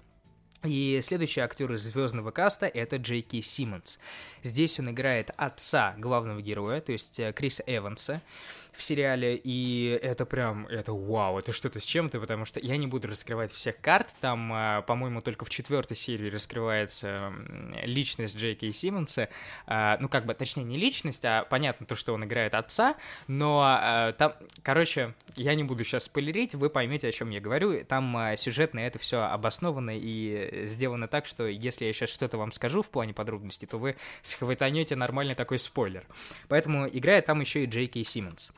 И 0.64 1.00
следующий 1.02 1.40
актер 1.40 1.72
из 1.72 1.82
звездного 1.82 2.30
каста 2.30 2.66
это 2.66 2.96
Джей 2.96 3.22
Кей 3.22 3.42
Симмонс. 3.42 3.98
Здесь 4.44 4.78
он 4.78 4.90
играет 4.90 5.32
отца 5.36 5.94
главного 5.98 6.40
героя, 6.40 6.80
то 6.80 6.92
есть 6.92 7.18
э, 7.18 7.32
Криса 7.32 7.64
Эванса 7.66 8.22
в 8.72 8.82
сериале, 8.82 9.40
и 9.42 9.98
это 10.02 10.24
прям, 10.24 10.66
это 10.66 10.92
вау, 10.92 11.38
это 11.38 11.52
что-то 11.52 11.78
с 11.78 11.84
чем-то, 11.84 12.20
потому 12.20 12.44
что 12.44 12.58
я 12.60 12.76
не 12.76 12.86
буду 12.86 13.08
раскрывать 13.08 13.52
всех 13.52 13.80
карт, 13.80 14.08
там, 14.20 14.50
а, 14.52 14.82
по-моему, 14.82 15.20
только 15.20 15.44
в 15.44 15.50
четвертой 15.50 15.96
серии 15.96 16.30
раскрывается 16.30 17.32
личность 17.84 18.36
Джей 18.36 18.54
Кей 18.54 18.72
Симмонса, 18.72 19.28
А, 19.66 19.98
ну, 20.00 20.08
как 20.08 20.26
бы, 20.26 20.34
точнее, 20.34 20.64
не 20.64 20.78
личность, 20.78 21.24
а 21.24 21.44
понятно 21.44 21.86
то, 21.86 21.94
что 21.94 22.14
он 22.14 22.24
играет 22.24 22.54
отца, 22.54 22.96
но 23.26 23.62
а, 23.64 24.12
там, 24.12 24.34
короче, 24.62 25.14
я 25.36 25.54
не 25.54 25.64
буду 25.64 25.84
сейчас 25.84 26.04
спойлерить, 26.04 26.54
вы 26.54 26.70
поймете, 26.70 27.08
о 27.08 27.12
чем 27.12 27.30
я 27.30 27.40
говорю, 27.40 27.84
там 27.84 28.36
сюжетно 28.36 28.80
это 28.80 28.98
все 28.98 29.22
обосновано 29.22 29.92
и 29.94 30.66
сделано 30.66 31.08
так, 31.08 31.26
что 31.26 31.46
если 31.46 31.84
я 31.84 31.92
сейчас 31.92 32.10
что-то 32.10 32.38
вам 32.38 32.52
скажу 32.52 32.82
в 32.82 32.88
плане 32.88 33.12
подробностей, 33.14 33.68
то 33.68 33.78
вы 33.78 33.96
схватанете 34.22 34.96
нормальный 34.96 35.34
такой 35.34 35.58
спойлер. 35.58 36.04
Поэтому 36.48 36.88
играет 36.88 37.26
там 37.26 37.40
еще 37.40 37.64
и 37.64 37.66
Джей 37.66 37.86
Кей 37.86 38.04
Симмонс. 38.04 38.50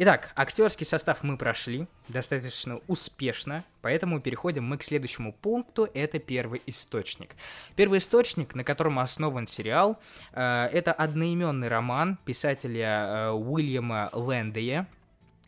Итак, 0.00 0.30
актерский 0.36 0.86
состав 0.86 1.24
мы 1.24 1.36
прошли 1.36 1.88
достаточно 2.06 2.80
успешно, 2.86 3.64
поэтому 3.82 4.20
переходим 4.20 4.62
мы 4.62 4.78
к 4.78 4.84
следующему 4.84 5.32
пункту, 5.32 5.88
это 5.92 6.20
первый 6.20 6.62
источник. 6.66 7.34
Первый 7.74 7.98
источник, 7.98 8.54
на 8.54 8.62
котором 8.62 9.00
основан 9.00 9.48
сериал, 9.48 9.98
э, 10.34 10.68
это 10.72 10.92
одноименный 10.92 11.66
роман 11.66 12.16
писателя 12.24 12.86
э, 12.86 13.30
Уильяма 13.32 14.08
Лэндея, 14.12 14.86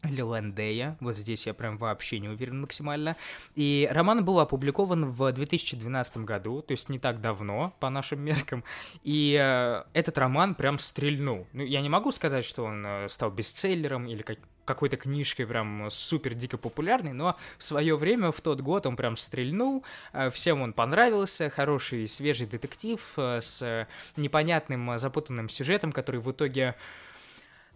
или 0.04 0.23
Лэндея, 0.23 0.97
вот 1.00 1.16
здесь 1.16 1.47
я 1.47 1.54
прям 1.54 1.76
вообще 1.76 2.19
не 2.19 2.28
уверен 2.28 2.61
максимально. 2.61 3.16
И 3.54 3.88
роман 3.90 4.25
был 4.25 4.40
опубликован 4.40 5.11
в 5.11 5.33
2012 5.33 6.19
году, 6.19 6.62
то 6.62 6.73
есть 6.73 6.88
не 6.88 6.99
так 6.99 7.21
давно, 7.21 7.75
по 7.80 7.90
нашим 7.90 8.21
меркам. 8.21 8.64
И 9.04 9.38
э, 9.40 9.83
этот 9.92 10.16
роман 10.19 10.54
прям 10.54 10.78
стрельнул. 10.78 11.47
Ну, 11.52 11.64
я 11.64 11.80
не 11.80 11.88
могу 11.88 12.12
сказать, 12.12 12.45
что 12.45 12.64
он 12.64 12.85
э, 12.87 13.09
стал 13.09 13.30
бестселлером 13.30 14.07
или 14.07 14.23
как 14.23 14.38
какой-то 14.66 14.97
книжкой 14.97 15.49
прям 15.49 15.90
супер 15.90 16.35
дико 16.35 16.57
популярной, 16.57 17.12
но 17.12 17.37
в 17.59 17.62
свое 17.64 17.97
время, 17.97 18.30
в 18.30 18.40
тот 18.40 18.61
год 18.61 18.87
он 18.87 18.95
прям 18.95 19.16
стрельнул, 19.16 19.85
э, 20.12 20.30
всем 20.30 20.62
он 20.62 20.73
понравился, 20.75 21.50
хороший 21.50 22.07
свежий 22.07 22.47
детектив 22.47 23.00
с 23.16 23.88
непонятным 24.16 24.97
запутанным 24.97 25.49
сюжетом, 25.49 25.90
который 25.90 26.21
в 26.21 26.30
итоге 26.30 26.76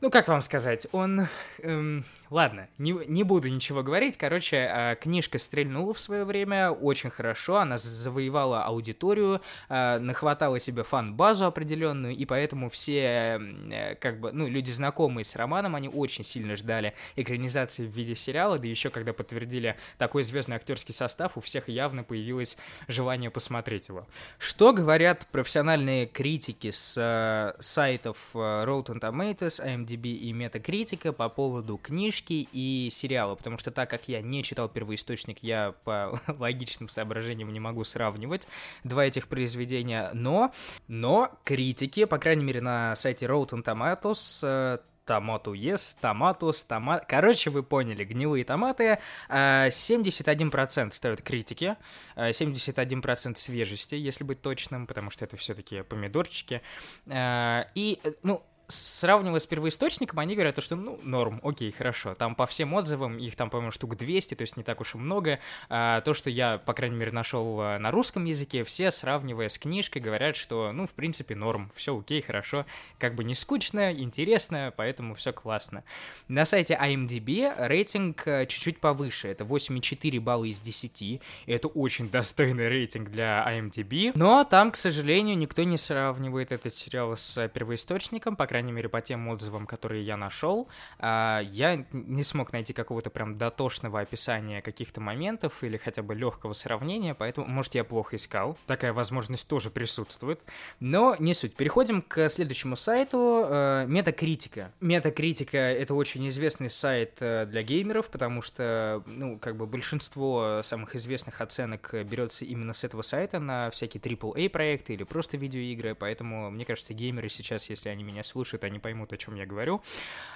ну, 0.04 0.10
как 0.10 0.28
вам 0.28 0.42
сказать, 0.42 0.86
он... 0.92 1.28
эм, 1.62 2.04
ладно, 2.28 2.68
не, 2.76 2.92
не 3.06 3.22
буду 3.22 3.48
ничего 3.48 3.82
говорить. 3.82 4.18
Короче, 4.18 4.68
э, 4.70 4.96
книжка 5.00 5.38
стрельнула 5.38 5.94
в 5.94 5.98
свое 5.98 6.24
время 6.24 6.72
очень 6.72 7.08
хорошо, 7.08 7.56
она 7.56 7.78
завоевала 7.78 8.64
аудиторию, 8.64 9.40
э, 9.70 9.98
нахватала 9.98 10.60
себе 10.60 10.82
фан-базу 10.82 11.46
определенную, 11.46 12.14
и 12.14 12.26
поэтому 12.26 12.68
все, 12.68 13.40
э, 13.70 13.94
как 13.94 14.20
бы, 14.20 14.30
ну, 14.32 14.46
люди, 14.46 14.70
знакомые 14.70 15.24
с 15.24 15.36
романом, 15.36 15.74
они 15.74 15.88
очень 15.88 16.22
сильно 16.22 16.54
ждали 16.54 16.92
экранизации 17.16 17.86
в 17.86 17.90
виде 17.90 18.14
сериала, 18.14 18.58
да 18.58 18.68
еще 18.68 18.90
когда 18.90 19.14
подтвердили 19.14 19.78
такой 19.96 20.22
звездный 20.22 20.56
актерский 20.56 20.92
состав, 20.92 21.38
у 21.38 21.40
всех 21.40 21.70
явно 21.70 22.04
появилось 22.04 22.58
желание 22.88 23.30
посмотреть 23.30 23.88
его. 23.88 24.06
Что 24.36 24.74
говорят 24.74 25.26
профессиональные 25.32 26.04
критики 26.04 26.70
с 26.70 26.94
э, 26.98 27.58
сайтов 27.58 28.18
э, 28.34 28.38
Rotten 28.38 29.00
Tomatoes, 29.00 29.64
IMDb 29.64 29.93
и 29.96 30.32
Metacritic 30.32 31.12
по 31.12 31.28
поводу 31.28 31.76
книжки 31.78 32.48
и 32.52 32.88
сериала? 32.90 33.34
Потому 33.34 33.58
что 33.58 33.70
так 33.70 33.90
как 33.90 34.08
я 34.08 34.22
не 34.22 34.42
читал 34.42 34.68
первоисточник, 34.68 35.42
я 35.42 35.74
по 35.84 36.20
логичным 36.38 36.88
соображениям 36.88 37.52
не 37.52 37.60
могу 37.60 37.84
сравнивать 37.84 38.48
два 38.84 39.04
этих 39.06 39.28
произведения, 39.28 40.10
но, 40.12 40.52
но 40.88 41.30
критики, 41.44 42.04
по 42.04 42.18
крайней 42.18 42.44
мере 42.44 42.60
на 42.60 42.96
сайте 42.96 43.26
Rotten 43.26 43.62
Tomatoes, 43.64 44.40
э, 44.42 44.78
Томату 45.04 45.52
yes, 45.52 45.96
томатус, 46.00 46.64
томат... 46.64 47.04
Короче, 47.06 47.50
вы 47.50 47.62
поняли, 47.62 48.04
гнилые 48.04 48.44
томаты. 48.44 48.98
э, 49.28 49.68
71% 49.68 50.92
ставят 50.92 51.20
критики, 51.22 51.76
э, 52.16 52.30
71% 52.30 53.34
свежести, 53.36 53.96
если 53.96 54.24
быть 54.24 54.40
точным, 54.40 54.86
потому 54.86 55.10
что 55.10 55.24
это 55.24 55.36
все-таки 55.36 55.82
помидорчики. 55.82 56.62
Э, 57.06 57.64
И, 57.74 58.00
э, 58.02 58.12
ну, 58.22 58.42
сравнивая 58.68 59.40
с 59.40 59.46
первоисточником, 59.46 60.18
они 60.18 60.34
говорят, 60.34 60.62
что, 60.62 60.76
ну, 60.76 60.98
норм, 61.02 61.40
окей, 61.42 61.72
хорошо. 61.72 62.14
Там 62.14 62.34
по 62.34 62.46
всем 62.46 62.72
отзывам, 62.74 63.18
их 63.18 63.36
там, 63.36 63.50
по-моему, 63.50 63.72
штук 63.72 63.96
200, 63.96 64.34
то 64.34 64.42
есть 64.42 64.56
не 64.56 64.62
так 64.62 64.80
уж 64.80 64.94
и 64.94 64.98
много. 64.98 65.38
А, 65.68 66.00
то, 66.00 66.14
что 66.14 66.30
я, 66.30 66.58
по 66.58 66.72
крайней 66.72 66.96
мере, 66.96 67.12
нашел 67.12 67.60
а, 67.60 67.78
на 67.78 67.90
русском 67.90 68.24
языке, 68.24 68.64
все, 68.64 68.90
сравнивая 68.90 69.48
с 69.48 69.58
книжкой, 69.58 70.00
говорят, 70.00 70.36
что, 70.36 70.72
ну, 70.72 70.86
в 70.86 70.90
принципе, 70.90 71.34
норм, 71.34 71.70
все 71.74 71.98
окей, 71.98 72.22
хорошо. 72.22 72.64
Как 72.98 73.14
бы 73.14 73.24
не 73.24 73.34
скучно, 73.34 73.92
интересно, 73.92 74.72
поэтому 74.76 75.14
все 75.14 75.32
классно. 75.32 75.84
На 76.28 76.46
сайте 76.46 76.78
IMDb 76.80 77.52
рейтинг 77.58 78.26
а, 78.26 78.46
чуть-чуть 78.46 78.80
повыше, 78.80 79.28
это 79.28 79.44
8,4 79.44 80.20
балла 80.20 80.44
из 80.44 80.60
10, 80.60 81.02
и 81.02 81.20
это 81.46 81.68
очень 81.68 82.08
достойный 82.08 82.68
рейтинг 82.68 83.10
для 83.10 83.44
IMDb. 83.46 84.12
Но 84.14 84.44
там, 84.44 84.70
к 84.70 84.76
сожалению, 84.76 85.36
никто 85.36 85.62
не 85.64 85.76
сравнивает 85.76 86.52
этот 86.52 86.74
сериал 86.74 87.16
с 87.16 87.48
первоисточником, 87.48 88.36
по 88.36 88.46
крайней 88.54 88.70
мере, 88.70 88.88
по 88.88 89.00
тем 89.00 89.26
отзывам, 89.26 89.66
которые 89.66 90.04
я 90.04 90.16
нашел, 90.16 90.68
а, 91.00 91.40
я 91.40 91.84
не 91.90 92.22
смог 92.22 92.52
найти 92.52 92.72
какого-то 92.72 93.10
прям 93.10 93.36
дотошного 93.36 93.98
описания 93.98 94.62
каких-то 94.62 95.00
моментов 95.00 95.64
или 95.64 95.76
хотя 95.76 96.04
бы 96.04 96.14
легкого 96.14 96.52
сравнения, 96.52 97.16
поэтому, 97.16 97.48
может, 97.48 97.74
я 97.74 97.82
плохо 97.82 98.14
искал. 98.14 98.56
Такая 98.66 98.92
возможность 98.92 99.48
тоже 99.48 99.70
присутствует. 99.70 100.40
Но 100.78 101.16
не 101.18 101.34
суть. 101.34 101.56
Переходим 101.56 102.00
к 102.00 102.28
следующему 102.28 102.76
сайту. 102.76 103.44
Э, 103.44 103.86
Метакритика. 103.88 104.70
Метакритика— 104.80 105.56
это 105.58 105.94
очень 105.94 106.28
известный 106.28 106.70
сайт 106.70 107.16
э, 107.18 107.46
для 107.46 107.64
геймеров, 107.64 108.06
потому 108.06 108.40
что, 108.40 109.02
ну, 109.06 109.36
как 109.40 109.56
бы 109.56 109.66
большинство 109.66 110.60
самых 110.62 110.94
известных 110.94 111.40
оценок 111.40 111.92
берется 112.04 112.44
именно 112.44 112.72
с 112.72 112.84
этого 112.84 113.02
сайта 113.02 113.40
на 113.40 113.72
всякие 113.72 114.00
AAA 114.00 114.48
проекты 114.48 114.94
или 114.94 115.02
просто 115.02 115.36
видеоигры, 115.38 115.96
поэтому, 115.96 116.52
мне 116.52 116.64
кажется, 116.64 116.94
геймеры 116.94 117.28
сейчас, 117.28 117.68
если 117.68 117.88
они 117.88 118.04
меня 118.04 118.22
слушают, 118.22 118.43
они 118.66 118.78
поймут, 118.78 119.12
о 119.12 119.16
чем 119.16 119.34
я 119.34 119.46
говорю. 119.46 119.82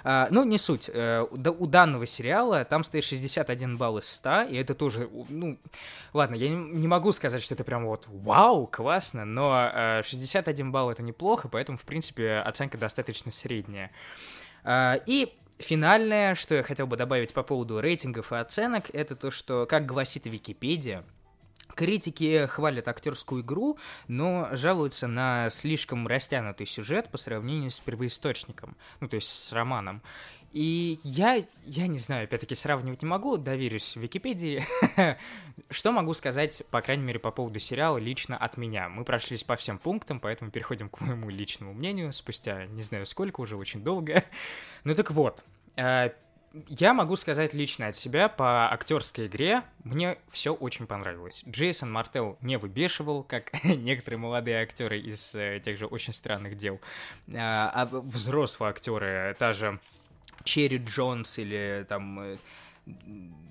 А, 0.03 0.27
ну, 0.31 0.43
не 0.43 0.57
суть. 0.57 0.89
Э, 0.91 1.21
у 1.29 1.67
данного 1.67 2.05
сериала 2.05 2.65
там 2.65 2.83
стоит 2.83 3.03
61 3.03 3.77
балл 3.77 3.99
из 3.99 4.09
100, 4.09 4.43
и 4.43 4.55
это 4.57 4.73
тоже, 4.73 5.09
ну, 5.29 5.57
ладно, 6.13 6.35
я 6.35 6.49
не 6.49 6.87
могу 6.87 7.11
сказать, 7.11 7.41
что 7.41 7.53
это 7.53 7.63
прям 7.63 7.85
вот 7.85 8.07
вау, 8.07 8.67
классно, 8.67 9.25
но 9.25 10.01
61 10.03 10.71
балл 10.71 10.91
это 10.91 11.03
неплохо, 11.03 11.47
поэтому, 11.49 11.77
в 11.77 11.83
принципе, 11.83 12.37
оценка 12.37 12.77
достаточно 12.77 13.31
средняя. 13.31 13.91
А, 14.63 14.97
и 15.05 15.33
Финальное, 15.59 16.35
что 16.35 16.55
я 16.55 16.63
хотел 16.63 16.87
бы 16.87 16.95
добавить 16.95 17.33
по 17.33 17.43
поводу 17.43 17.81
рейтингов 17.81 18.31
и 18.31 18.37
оценок, 18.37 18.89
это 18.93 19.17
то, 19.17 19.29
что, 19.29 19.65
как 19.65 19.85
гласит 19.85 20.25
Википедия, 20.25 21.03
Критики 21.79 22.45
хвалят 22.47 22.89
актерскую 22.89 23.41
игру, 23.41 23.77
но 24.09 24.49
жалуются 24.51 25.07
на 25.07 25.49
слишком 25.49 26.05
растянутый 26.09 26.65
сюжет 26.65 27.09
по 27.09 27.17
сравнению 27.17 27.71
с 27.71 27.79
первоисточником, 27.79 28.75
ну 28.99 29.07
то 29.07 29.15
есть 29.15 29.29
с 29.29 29.53
романом. 29.53 30.01
И 30.51 30.99
я, 31.05 31.41
я 31.63 31.87
не 31.87 31.97
знаю, 31.97 32.25
опять-таки 32.25 32.53
сравнивать 32.53 33.01
не 33.01 33.07
могу, 33.07 33.37
доверюсь 33.37 33.95
Википедии. 33.95 34.65
Что 35.69 35.93
могу 35.93 36.13
сказать, 36.13 36.63
по 36.69 36.81
крайней 36.81 37.03
мере, 37.03 37.19
по 37.19 37.31
поводу 37.31 37.59
сериала 37.59 37.97
лично 37.97 38.35
от 38.35 38.57
меня? 38.57 38.89
Мы 38.89 39.05
прошлись 39.05 39.45
по 39.45 39.55
всем 39.55 39.79
пунктам, 39.79 40.19
поэтому 40.19 40.51
переходим 40.51 40.89
к 40.89 40.99
моему 40.99 41.29
личному 41.29 41.73
мнению 41.73 42.11
спустя 42.11 42.65
не 42.65 42.83
знаю 42.83 43.05
сколько, 43.05 43.39
уже 43.39 43.55
очень 43.55 43.85
долго. 43.85 44.25
Ну 44.83 44.95
так 44.95 45.11
вот, 45.11 45.41
э, 45.77 46.09
я 46.67 46.93
могу 46.93 47.15
сказать 47.15 47.53
лично 47.53 47.87
от 47.87 47.95
себя 47.95 48.27
по 48.27 48.71
актерской 48.71 49.27
игре, 49.27 49.63
мне 49.83 50.17
все 50.31 50.53
очень 50.53 50.87
понравилось. 50.87 51.43
Джейсон 51.47 51.91
Мартел 51.91 52.37
не 52.41 52.57
выбешивал, 52.57 53.23
как 53.23 53.51
некоторые 53.63 54.17
молодые 54.17 54.61
актеры 54.61 54.99
из 54.99 55.35
э, 55.35 55.59
тех 55.63 55.77
же 55.77 55.85
очень 55.85 56.13
странных 56.13 56.55
дел. 56.55 56.79
А, 57.33 57.71
а 57.73 57.85
взрослые 57.85 58.71
актеры, 58.71 59.35
та 59.37 59.53
же 59.53 59.79
Черри 60.43 60.77
Джонс 60.77 61.37
или 61.37 61.85
там 61.87 62.19
э, 62.19 62.37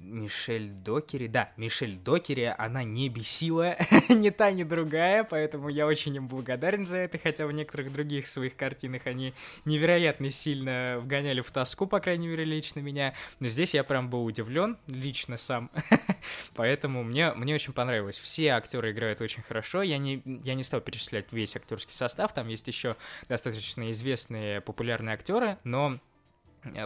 Мишель 0.08 0.70
Докери, 0.70 1.26
да, 1.26 1.52
Мишель 1.56 1.96
Докери, 1.96 2.54
она 2.56 2.82
не 2.82 3.08
бесила 3.08 3.76
ни 4.08 4.30
та, 4.30 4.50
ни 4.50 4.62
другая, 4.64 5.24
поэтому 5.24 5.68
я 5.68 5.86
очень 5.86 6.16
им 6.16 6.28
благодарен 6.28 6.86
за 6.86 6.98
это, 6.98 7.18
хотя 7.18 7.46
в 7.46 7.52
некоторых 7.52 7.92
других 7.92 8.26
своих 8.26 8.56
картинах 8.56 9.06
они 9.06 9.34
невероятно 9.64 10.30
сильно 10.30 10.98
вгоняли 11.00 11.40
в 11.40 11.50
тоску, 11.50 11.86
по 11.86 12.00
крайней 12.00 12.28
мере, 12.28 12.44
лично 12.44 12.80
меня, 12.80 13.14
но 13.40 13.48
здесь 13.48 13.74
я 13.74 13.84
прям 13.84 14.08
был 14.10 14.24
удивлен, 14.24 14.78
лично 14.86 15.36
сам, 15.36 15.70
поэтому 16.54 17.04
мне, 17.04 17.32
мне 17.34 17.54
очень 17.54 17.72
понравилось. 17.72 18.18
Все 18.18 18.48
актеры 18.48 18.92
играют 18.92 19.20
очень 19.20 19.42
хорошо, 19.42 19.82
я 19.82 19.98
не, 19.98 20.22
я 20.42 20.54
не 20.54 20.64
стал 20.64 20.80
перечислять 20.80 21.26
весь 21.32 21.54
актерский 21.54 21.94
состав, 21.94 22.32
там 22.32 22.48
есть 22.48 22.66
еще 22.66 22.96
достаточно 23.28 23.90
известные 23.90 24.60
популярные 24.60 25.14
актеры, 25.14 25.58
но 25.64 25.98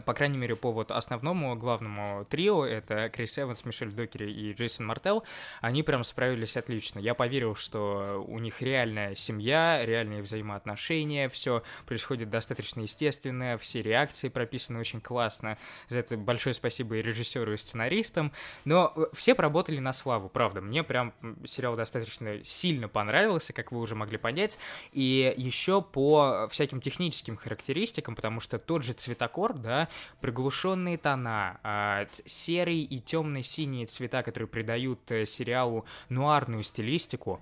по 0.05 0.15
крайней 0.15 0.39
мере, 0.39 0.57
по 0.57 0.73
вот 0.73 0.91
основному 0.91 1.55
главному 1.57 2.25
трио, 2.25 2.65
это 2.65 3.09
Крис 3.09 3.39
Эванс, 3.39 3.65
Мишель 3.65 3.93
Докери 3.93 4.31
и 4.31 4.53
Джейсон 4.53 4.87
Мартел, 4.87 5.25
они 5.61 5.83
прям 5.83 6.05
справились 6.05 6.57
отлично. 6.57 6.99
Я 6.99 7.15
поверил, 7.15 7.55
что 7.55 8.25
у 8.27 8.39
них 8.39 8.63
реальная 8.63 9.15
семья, 9.15 9.85
реальные 9.85 10.23
взаимоотношения, 10.23 11.29
все 11.29 11.63
происходит 11.87 12.31
достаточно 12.31 12.81
естественно, 12.81 13.59
все 13.59 13.83
реакции 13.83 14.29
прописаны 14.29 14.81
очень 14.81 15.01
классно. 15.01 15.59
За 15.89 16.01
это 16.01 16.17
большое 16.17 16.55
спасибо 16.55 16.97
и 16.97 17.03
режиссеру, 17.03 17.53
и 17.53 17.57
сценаристам. 17.57 18.33
Но 18.65 18.93
э, 18.97 19.07
все 19.15 19.35
поработали 19.35 19.79
на 19.79 19.93
славу, 19.93 20.29
правда. 20.29 20.61
Мне 20.61 20.83
прям 20.83 21.13
сериал 21.45 21.77
достаточно 21.77 22.43
сильно 22.45 22.89
понравился, 22.89 23.53
как 23.53 23.73
вы 23.73 23.81
уже 23.81 23.95
могли 23.95 24.19
понять. 24.19 24.59
И 24.93 25.33
еще 25.37 25.83
по 25.83 26.49
всяким 26.51 26.81
техническим 26.81 27.37
характеристикам, 27.37 28.15
потому 28.15 28.41
что 28.41 28.59
тот 28.59 28.85
же 28.85 28.93
цветокор, 28.93 29.55
да, 29.55 29.72
приглушенные 30.21 30.99
тона, 30.99 31.61
а, 31.63 32.07
серый 32.25 32.81
и 32.81 33.01
темно-синие 33.01 33.87
цвета, 33.87 34.23
которые 34.23 34.49
придают 34.49 35.01
э, 35.11 35.27
сериалу 35.27 35.85
нуарную 36.09 36.63
стилистику, 36.63 37.41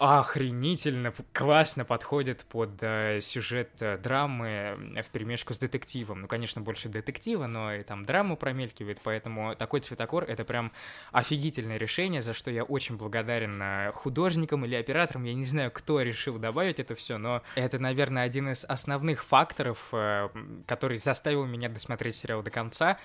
охренительно 0.00 1.12
классно 1.34 1.84
подходит 1.84 2.46
под 2.48 2.82
э, 2.82 3.20
сюжет 3.20 3.70
э, 3.80 3.98
драмы 3.98 4.94
в 5.06 5.10
перемешку 5.10 5.52
с 5.52 5.58
детективом. 5.58 6.22
Ну, 6.22 6.26
конечно, 6.26 6.62
больше 6.62 6.88
детектива, 6.88 7.46
но 7.46 7.74
и 7.74 7.82
там 7.82 8.06
драма 8.06 8.36
промелькивает, 8.36 8.98
поэтому 9.02 9.54
такой 9.54 9.80
цветокор— 9.80 10.24
это 10.28 10.44
прям 10.44 10.72
офигительное 11.12 11.76
решение, 11.76 12.22
за 12.22 12.32
что 12.32 12.50
я 12.50 12.64
очень 12.64 12.96
благодарен 12.96 13.60
э, 13.60 13.92
художникам 13.92 14.64
или 14.64 14.74
операторам. 14.74 15.24
Я 15.24 15.34
не 15.34 15.44
знаю, 15.44 15.70
кто 15.70 16.00
решил 16.00 16.38
добавить 16.38 16.80
это 16.80 16.94
все, 16.94 17.18
но 17.18 17.42
это, 17.54 17.78
наверное, 17.78 18.22
один 18.22 18.48
из 18.48 18.64
основных 18.64 19.22
факторов, 19.22 19.88
э, 19.92 20.30
который 20.66 20.96
заставил 20.96 21.44
меня 21.44 21.68
досмотреть 21.68 22.16
сериал 22.16 22.42
до 22.42 22.50
конца, 22.50 22.98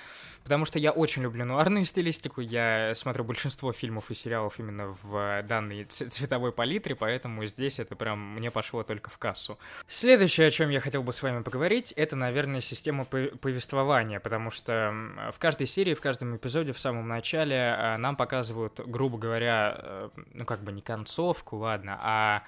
потому 0.43 0.63
что 0.63 0.79
я 0.79 0.91
очень 0.91 1.23
люблю 1.23 1.43
нуарную 1.43 1.83
стилистику, 1.83 2.39
я 2.39 2.93
смотрю 2.95 3.25
большинство 3.25 3.73
фильмов 3.73 4.11
и 4.11 4.13
сериалов 4.13 4.59
именно 4.59 4.95
в 5.03 5.43
данной 5.43 5.83
цветовой 5.83 6.53
палитре, 6.53 6.84
литре, 6.85 6.95
поэтому 6.95 7.45
здесь 7.45 7.79
это 7.79 7.95
прям 7.95 8.35
мне 8.35 8.51
пошло 8.51 8.83
только 8.83 9.09
в 9.09 9.17
кассу. 9.17 9.57
Следующее, 9.87 10.47
о 10.47 10.51
чем 10.51 10.69
я 10.69 10.79
хотел 10.79 11.03
бы 11.03 11.11
с 11.11 11.21
вами 11.21 11.41
поговорить, 11.43 11.91
это, 11.93 12.15
наверное, 12.15 12.61
система 12.61 13.05
повествования, 13.05 14.19
потому 14.19 14.51
что 14.51 14.93
в 15.33 15.39
каждой 15.39 15.67
серии, 15.67 15.93
в 15.93 16.01
каждом 16.01 16.35
эпизоде 16.35 16.73
в 16.73 16.79
самом 16.79 17.07
начале 17.07 17.55
э, 17.55 17.97
нам 17.97 18.15
показывают, 18.15 18.79
грубо 18.85 19.17
говоря, 19.17 19.75
э, 19.77 20.09
ну 20.33 20.45
как 20.45 20.61
бы 20.61 20.71
не 20.71 20.81
концовку, 20.81 21.57
ладно, 21.57 21.97
а 22.01 22.43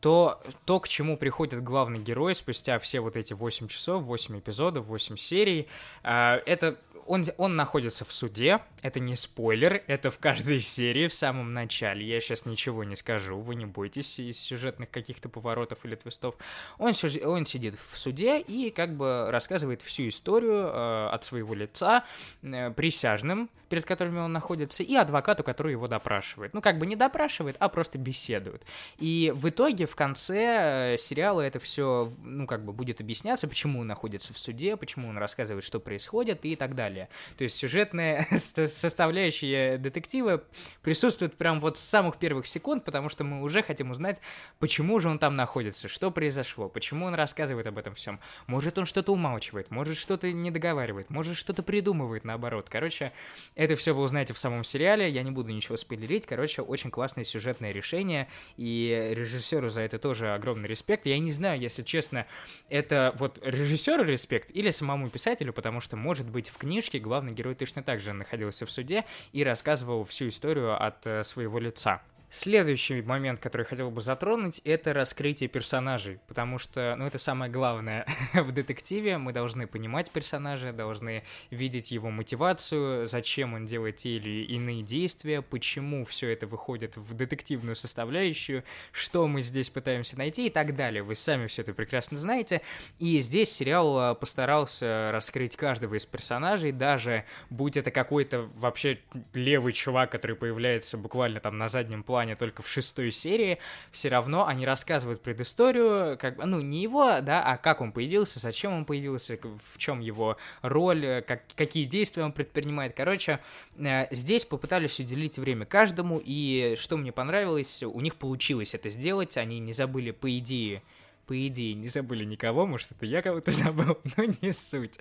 то, 0.00 0.40
то, 0.64 0.80
к 0.80 0.88
чему 0.88 1.16
приходит 1.16 1.62
главный 1.62 1.98
герой 1.98 2.34
спустя 2.34 2.78
все 2.78 3.00
вот 3.00 3.16
эти 3.16 3.32
8 3.32 3.68
часов, 3.68 4.04
8 4.04 4.38
эпизодов, 4.38 4.86
8 4.86 5.16
серий, 5.16 5.68
э, 6.04 6.40
это 6.46 6.78
он, 7.08 7.24
он 7.38 7.56
находится 7.56 8.04
в 8.04 8.12
суде, 8.12 8.60
это 8.82 9.00
не 9.00 9.16
спойлер, 9.16 9.82
это 9.86 10.10
в 10.10 10.18
каждой 10.18 10.60
серии 10.60 11.08
в 11.08 11.14
самом 11.14 11.54
начале. 11.54 12.06
Я 12.06 12.20
сейчас 12.20 12.46
ничего 12.46 12.84
не 12.84 12.96
скажу, 12.96 13.38
вы 13.38 13.54
не 13.54 13.66
бойтесь 13.66 14.18
из 14.18 14.38
сюжетных 14.38 14.90
каких-то 14.90 15.28
поворотов 15.28 15.78
или 15.84 15.94
твистов. 15.96 16.36
Он, 16.78 16.92
он 17.24 17.46
сидит 17.46 17.74
в 17.90 17.98
суде 17.98 18.40
и 18.40 18.70
как 18.70 18.94
бы 18.94 19.28
рассказывает 19.30 19.82
всю 19.82 20.08
историю 20.08 20.68
э, 20.68 21.08
от 21.08 21.24
своего 21.24 21.54
лица 21.54 22.04
э, 22.42 22.70
присяжным, 22.70 23.48
перед 23.68 23.84
которыми 23.84 24.20
он 24.20 24.32
находится, 24.32 24.82
и 24.82 24.94
адвокату, 24.94 25.42
который 25.42 25.72
его 25.72 25.88
допрашивает. 25.88 26.54
Ну, 26.54 26.60
как 26.60 26.78
бы 26.78 26.86
не 26.86 26.96
допрашивает, 26.96 27.56
а 27.58 27.68
просто 27.68 27.98
беседует. 27.98 28.62
И 28.98 29.32
в 29.34 29.48
итоге, 29.48 29.86
в 29.88 29.96
конце 29.96 30.94
э, 30.94 30.96
сериала 30.98 31.40
это 31.40 31.58
все, 31.58 32.12
ну, 32.22 32.46
как 32.46 32.64
бы 32.64 32.72
будет 32.72 33.00
объясняться, 33.00 33.48
почему 33.48 33.80
он 33.80 33.86
находится 33.86 34.32
в 34.32 34.38
суде, 34.38 34.76
почему 34.76 35.08
он 35.08 35.18
рассказывает, 35.18 35.64
что 35.64 35.80
происходит 35.80 36.44
и 36.44 36.54
так 36.54 36.74
далее. 36.74 37.08
То 37.36 37.44
есть 37.44 37.56
сюжетная 37.56 38.26
составляющая 38.36 39.78
детектива 39.78 40.44
присутствует 40.82 41.36
прям 41.36 41.60
вот 41.60 41.78
с 41.78 41.80
самых 41.80 42.18
первых 42.18 42.46
секунд, 42.46 42.84
потому 42.84 43.08
что 43.08 43.24
мы 43.24 43.42
уже 43.42 43.62
хотим 43.62 43.90
узнать, 43.90 44.20
почему 44.58 45.00
же 45.00 45.08
он 45.08 45.18
там 45.18 45.36
находится, 45.36 45.88
что 45.88 46.10
произошло, 46.10 46.68
почему 46.68 47.06
он 47.06 47.14
рассказывает 47.14 47.66
об 47.66 47.78
этом 47.78 47.94
всем. 47.94 48.20
Может, 48.46 48.78
он 48.78 48.86
что-то 48.86 49.12
умалчивает, 49.12 49.70
может, 49.70 49.96
что-то 49.96 50.30
не 50.30 50.50
договаривает, 50.50 51.10
может, 51.10 51.36
что-то 51.36 51.62
придумывает 51.62 52.24
наоборот. 52.24 52.68
Короче, 52.68 53.12
это 53.54 53.76
все 53.76 53.92
вы 53.92 54.02
узнаете 54.02 54.34
в 54.34 54.38
самом 54.38 54.64
сериале, 54.64 55.10
я 55.10 55.22
не 55.22 55.30
буду 55.30 55.50
ничего 55.50 55.76
спойлерить. 55.76 56.26
Короче, 56.26 56.62
очень 56.62 56.90
классное 56.90 57.24
сюжетное 57.24 57.72
решение, 57.72 58.28
и 58.56 59.12
режиссеру 59.14 59.68
за 59.78 59.82
это 59.84 60.00
тоже 60.00 60.34
огромный 60.34 60.68
респект. 60.68 61.06
Я 61.06 61.20
не 61.20 61.30
знаю, 61.30 61.60
если 61.60 61.84
честно, 61.84 62.26
это 62.68 63.14
вот 63.16 63.38
режиссеру 63.44 64.02
респект 64.02 64.50
или 64.50 64.72
самому 64.72 65.08
писателю, 65.08 65.52
потому 65.52 65.80
что, 65.80 65.96
может 65.96 66.28
быть, 66.28 66.48
в 66.48 66.58
книжке 66.58 66.98
главный 66.98 67.32
герой 67.32 67.54
точно 67.54 67.84
так 67.84 68.00
же 68.00 68.12
находился 68.12 68.66
в 68.66 68.72
суде 68.72 69.04
и 69.32 69.44
рассказывал 69.44 70.04
всю 70.04 70.28
историю 70.30 70.84
от 70.84 71.06
э, 71.06 71.22
своего 71.22 71.60
лица. 71.60 72.02
Следующий 72.30 73.00
момент, 73.00 73.40
который 73.40 73.64
хотел 73.64 73.90
бы 73.90 74.02
затронуть, 74.02 74.60
это 74.64 74.92
раскрытие 74.92 75.48
персонажей, 75.48 76.20
потому 76.28 76.58
что, 76.58 76.94
ну, 76.98 77.06
это 77.06 77.16
самое 77.16 77.50
главное 77.50 78.06
в 78.34 78.52
детективе. 78.52 79.16
Мы 79.16 79.32
должны 79.32 79.66
понимать 79.66 80.10
персонажа, 80.10 80.74
должны 80.74 81.22
видеть 81.50 81.90
его 81.90 82.10
мотивацию, 82.10 83.06
зачем 83.06 83.54
он 83.54 83.64
делает 83.64 83.96
те 83.96 84.16
или 84.16 84.44
иные 84.44 84.82
действия, 84.82 85.40
почему 85.40 86.04
все 86.04 86.28
это 86.30 86.46
выходит 86.46 86.98
в 86.98 87.14
детективную 87.14 87.76
составляющую, 87.76 88.62
что 88.92 89.26
мы 89.26 89.40
здесь 89.40 89.70
пытаемся 89.70 90.18
найти 90.18 90.48
и 90.48 90.50
так 90.50 90.76
далее. 90.76 91.02
Вы 91.02 91.14
сами 91.14 91.46
все 91.46 91.62
это 91.62 91.72
прекрасно 91.72 92.18
знаете. 92.18 92.60
И 92.98 93.20
здесь 93.20 93.50
сериал 93.50 93.98
а, 93.98 94.14
постарался 94.14 95.10
раскрыть 95.12 95.56
каждого 95.56 95.94
из 95.94 96.04
персонажей, 96.04 96.72
даже 96.72 97.24
будь 97.48 97.78
это 97.78 97.90
какой-то 97.90 98.50
вообще 98.56 98.98
левый 99.32 99.72
чувак, 99.72 100.12
который 100.12 100.36
появляется 100.36 100.98
буквально 100.98 101.40
там 101.40 101.56
на 101.56 101.68
заднем 101.68 102.02
плане 102.02 102.17
плане 102.18 102.34
только 102.34 102.62
в 102.62 102.68
шестой 102.68 103.12
серии, 103.12 103.58
все 103.92 104.08
равно 104.08 104.44
они 104.44 104.66
рассказывают 104.66 105.22
предысторию, 105.22 106.18
как 106.18 106.36
бы, 106.36 106.46
ну, 106.46 106.60
не 106.60 106.82
его, 106.82 107.20
да, 107.20 107.44
а 107.44 107.56
как 107.56 107.80
он 107.80 107.92
появился, 107.92 108.40
зачем 108.40 108.72
он 108.72 108.84
появился, 108.84 109.38
в 109.72 109.78
чем 109.78 110.00
его 110.00 110.36
роль, 110.62 111.22
как, 111.24 111.42
какие 111.54 111.84
действия 111.84 112.24
он 112.24 112.32
предпринимает. 112.32 112.96
Короче, 112.96 113.38
э, 113.76 114.12
здесь 114.12 114.44
попытались 114.44 114.98
уделить 114.98 115.38
время 115.38 115.64
каждому, 115.64 116.20
и 116.20 116.74
что 116.76 116.96
мне 116.96 117.12
понравилось, 117.12 117.84
у 117.84 118.00
них 118.00 118.16
получилось 118.16 118.74
это 118.74 118.90
сделать, 118.90 119.36
они 119.36 119.60
не 119.60 119.72
забыли, 119.72 120.10
по 120.10 120.36
идее, 120.36 120.82
по 121.28 121.46
идее, 121.46 121.74
не 121.74 121.88
забыли 121.88 122.24
никого, 122.24 122.66
может, 122.66 122.90
это 122.90 123.04
я 123.04 123.20
кого-то 123.20 123.50
забыл, 123.52 123.98
но 124.16 124.24
не 124.40 124.52
суть. 124.52 124.98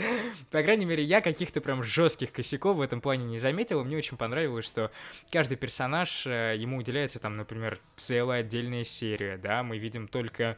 По 0.51 0.61
крайней 0.61 0.83
мере, 0.83 1.01
я 1.01 1.21
каких-то 1.21 1.61
прям 1.61 1.81
жестких 1.81 2.33
косяков 2.33 2.77
в 2.77 2.81
этом 2.81 2.99
плане 2.99 3.25
не 3.25 3.39
заметил, 3.39 3.83
мне 3.85 3.95
очень 3.95 4.17
понравилось, 4.17 4.65
что 4.65 4.91
каждый 5.31 5.55
персонаж, 5.55 6.27
э, 6.27 6.55
ему 6.57 6.77
уделяется 6.77 7.19
там, 7.19 7.37
например, 7.37 7.79
целая 7.95 8.41
отдельная 8.41 8.83
серия, 8.83 9.37
да, 9.37 9.63
мы 9.63 9.77
видим 9.77 10.09
только 10.09 10.57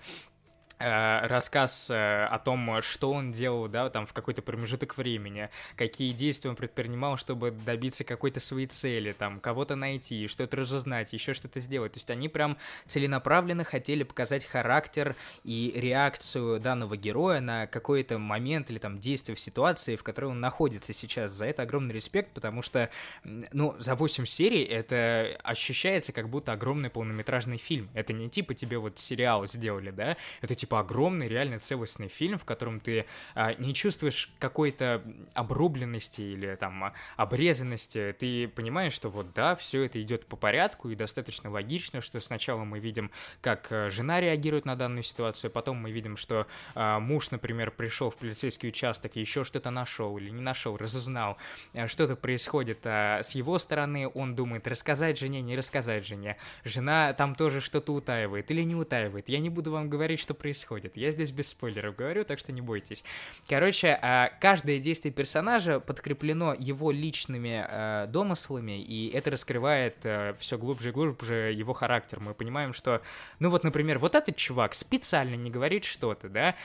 рассказ 0.79 1.89
э, 1.89 2.25
о 2.25 2.39
том, 2.39 2.81
что 2.81 3.11
он 3.11 3.31
делал, 3.31 3.67
да, 3.67 3.89
там 3.89 4.05
в 4.05 4.13
какой-то 4.13 4.41
промежуток 4.41 4.97
времени, 4.97 5.49
какие 5.75 6.13
действия 6.13 6.49
он 6.49 6.55
предпринимал, 6.55 7.17
чтобы 7.17 7.51
добиться 7.51 8.03
какой-то 8.03 8.39
своей 8.39 8.67
цели, 8.67 9.11
там, 9.11 9.39
кого-то 9.39 9.75
найти, 9.75 10.27
что-то 10.27 10.57
разузнать, 10.57 11.11
еще 11.11 11.33
что-то 11.33 11.59
сделать. 11.59 11.93
То 11.93 11.97
есть 11.97 12.09
они 12.09 12.29
прям 12.29 12.57
целенаправленно 12.87 13.63
хотели 13.63 14.03
показать 14.03 14.45
характер 14.45 15.15
и 15.43 15.73
реакцию 15.75 16.59
данного 16.59 16.95
героя 16.95 17.41
на 17.41 17.67
какой-то 17.67 18.17
момент 18.17 18.69
или 18.69 18.79
там 18.79 18.99
действие 18.99 19.35
в 19.35 19.39
ситуации, 19.39 19.97
в 19.97 20.03
которой 20.03 20.27
он 20.27 20.39
находится 20.39 20.93
сейчас. 20.93 21.33
За 21.33 21.45
это 21.45 21.63
огромный 21.63 21.93
респект, 21.93 22.33
потому 22.33 22.61
что, 22.61 22.89
ну, 23.23 23.75
за 23.79 23.95
8 23.95 24.25
серий 24.25 24.63
это 24.63 25.37
ощущается 25.43 26.13
как 26.13 26.29
будто 26.29 26.53
огромный 26.53 26.89
полнометражный 26.89 27.57
фильм. 27.57 27.89
Это 27.93 28.13
не 28.13 28.29
типа 28.29 28.53
тебе 28.53 28.77
вот 28.77 28.97
сериал 28.97 29.45
сделали, 29.47 29.91
да, 29.91 30.15
это 30.41 30.55
типа 30.55 30.68
типа 30.69 30.81
огромный, 30.81 31.27
реально 31.27 31.57
целостный 31.57 32.09
фильм, 32.09 32.37
в 32.37 32.45
котором 32.45 32.79
ты 32.79 33.05
а, 33.33 33.55
не 33.55 33.73
чувствуешь 33.73 34.31
какой-то 34.37 35.01
обрубленности 35.33 36.21
или 36.21 36.55
там 36.55 36.93
обрезанности. 37.17 38.15
Ты 38.19 38.47
понимаешь, 38.47 38.93
что 38.93 39.09
вот 39.09 39.33
да, 39.33 39.55
все 39.55 39.85
это 39.85 39.99
идет 39.99 40.27
по 40.27 40.35
порядку 40.35 40.91
и 40.91 40.95
достаточно 40.95 41.49
логично, 41.49 42.01
что 42.01 42.19
сначала 42.19 42.63
мы 42.65 42.77
видим, 42.77 43.09
как 43.41 43.71
э, 43.71 43.89
жена 43.89 44.21
реагирует 44.21 44.65
на 44.65 44.75
данную 44.75 45.01
ситуацию, 45.01 45.49
потом 45.49 45.77
мы 45.77 45.89
видим, 45.89 46.17
что 46.17 46.45
а, 46.75 46.99
муж, 46.99 47.31
например, 47.31 47.71
пришел 47.71 48.11
в 48.11 48.17
полицейский 48.17 48.69
участок 48.69 49.17
и 49.17 49.21
еще 49.21 49.43
что-то 49.43 49.71
нашел 49.71 50.19
или 50.19 50.29
не 50.29 50.41
нашел, 50.41 50.77
разузнал, 50.77 51.37
э, 51.73 51.87
что-то 51.87 52.15
происходит 52.15 52.85
а, 52.85 53.23
с 53.23 53.33
его 53.33 53.57
стороны, 53.57 54.07
он 54.07 54.35
думает, 54.35 54.67
рассказать 54.67 55.17
жене, 55.17 55.41
не 55.41 55.57
рассказать 55.57 56.05
жене. 56.05 56.37
Жена 56.63 57.13
там 57.13 57.33
тоже 57.33 57.59
что-то 57.59 57.91
утаивает 57.91 58.51
или 58.51 58.61
не 58.61 58.75
утаивает. 58.75 59.29
Я 59.29 59.39
не 59.39 59.49
буду 59.49 59.71
вам 59.71 59.89
говорить, 59.89 60.19
что 60.19 60.35
происходит 60.35 60.58
происходит. 60.59 60.97
Я 60.97 61.11
здесь 61.11 61.31
без 61.31 61.49
спойлеров 61.49 61.95
говорю, 61.95 62.25
так 62.25 62.39
что 62.39 62.51
не 62.51 62.61
бойтесь. 62.61 63.03
Короче, 63.47 63.97
а, 64.01 64.29
каждое 64.41 64.79
действие 64.79 65.13
персонажа 65.13 65.79
подкреплено 65.79 66.53
его 66.57 66.91
личными 66.91 67.65
а, 67.65 68.07
домыслами, 68.07 68.81
и 68.81 69.09
это 69.09 69.31
раскрывает 69.31 69.97
а, 70.03 70.35
все 70.39 70.57
глубже 70.57 70.89
и 70.89 70.91
глубже 70.91 71.53
его 71.53 71.73
характер. 71.73 72.19
Мы 72.19 72.33
понимаем, 72.33 72.73
что, 72.73 73.01
ну 73.39 73.49
вот, 73.49 73.63
например, 73.63 73.99
вот 73.99 74.15
этот 74.15 74.35
чувак 74.35 74.73
специально 74.73 75.35
не 75.35 75.49
говорит 75.49 75.85
что-то, 75.85 76.29
да, 76.29 76.55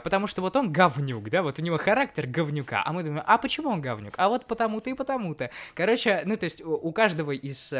потому 0.00 0.26
что 0.26 0.42
вот 0.42 0.56
он 0.56 0.72
говнюк, 0.72 1.30
да, 1.30 1.42
вот 1.42 1.58
у 1.58 1.62
него 1.62 1.78
характер 1.78 2.26
говнюка, 2.26 2.82
а 2.84 2.92
мы 2.92 3.02
думаем, 3.02 3.24
а 3.26 3.38
почему 3.38 3.70
он 3.70 3.80
говнюк? 3.80 4.14
А 4.18 4.28
вот 4.28 4.46
потому-то 4.46 4.90
и 4.90 4.94
потому-то. 4.94 5.50
Короче, 5.74 6.22
ну 6.26 6.36
то 6.36 6.44
есть 6.44 6.62
у 6.64 6.92
каждого 6.92 7.32
из 7.32 7.72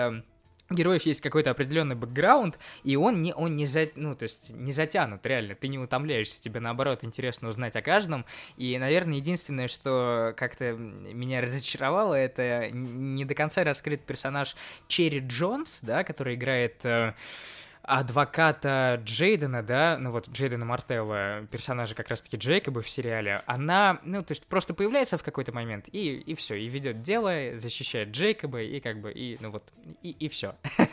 героев 0.71 1.03
есть 1.03 1.21
какой-то 1.21 1.51
определенный 1.51 1.95
бэкграунд, 1.95 2.59
и 2.85 2.97
он 2.97 3.23
не, 3.23 3.33
он 3.35 3.57
не, 3.57 3.67
за, 3.67 3.89
ну, 3.95 4.15
то 4.15 4.25
есть 4.25 4.51
не 4.51 4.73
затянут, 4.73 5.25
реально, 5.27 5.55
ты 5.55 5.69
не 5.69 5.79
утомляешься, 5.79 6.41
тебе 6.41 6.61
наоборот 6.61 7.05
интересно 7.05 7.49
узнать 7.49 7.77
о 7.77 7.83
каждом, 7.83 8.25
и, 8.57 8.77
наверное, 8.79 9.17
единственное, 9.19 9.69
что 9.69 10.35
как-то 10.37 10.73
меня 10.73 11.41
разочаровало, 11.41 12.15
это 12.15 12.71
не 12.71 13.25
до 13.25 13.35
конца 13.35 13.65
раскрыт 13.65 14.03
персонаж 14.03 14.57
Черри 14.87 15.21
Джонс, 15.21 15.81
да, 15.83 16.05
который 16.05 16.35
играет... 16.35 16.85
Э, 16.85 17.15
адвоката 17.89 19.01
Джейдена, 19.03 19.63
да, 19.63 19.97
ну 19.99 20.11
вот 20.11 20.29
Джейдена 20.29 20.65
Мартелла, 20.65 21.47
персонажа 21.51 21.95
как 21.95 22.09
раз-таки 22.09 22.37
Джейкоба 22.37 22.83
в 22.83 22.89
сериале, 22.91 23.43
она, 23.47 23.99
ну, 24.05 24.23
то 24.23 24.33
есть 24.33 24.47
просто 24.47 24.75
появляется 24.75 25.17
в 25.17 25.23
какой-то 25.23 25.53
момент 25.53 25.87
и, 25.91 26.17
и 26.19 26.35
все, 26.35 26.55
и 26.55 26.69
ведет 26.69 27.03
дело, 27.03 27.33
защищает 27.57 28.11
Джейкоба, 28.11 28.61
и 28.61 28.81
как 28.81 29.01
бы, 29.01 29.11
и, 29.11 29.39
ну 29.41 29.51
вот, 29.51 29.65
и, 30.03 30.11
и 30.11 30.29
все. 30.29 30.55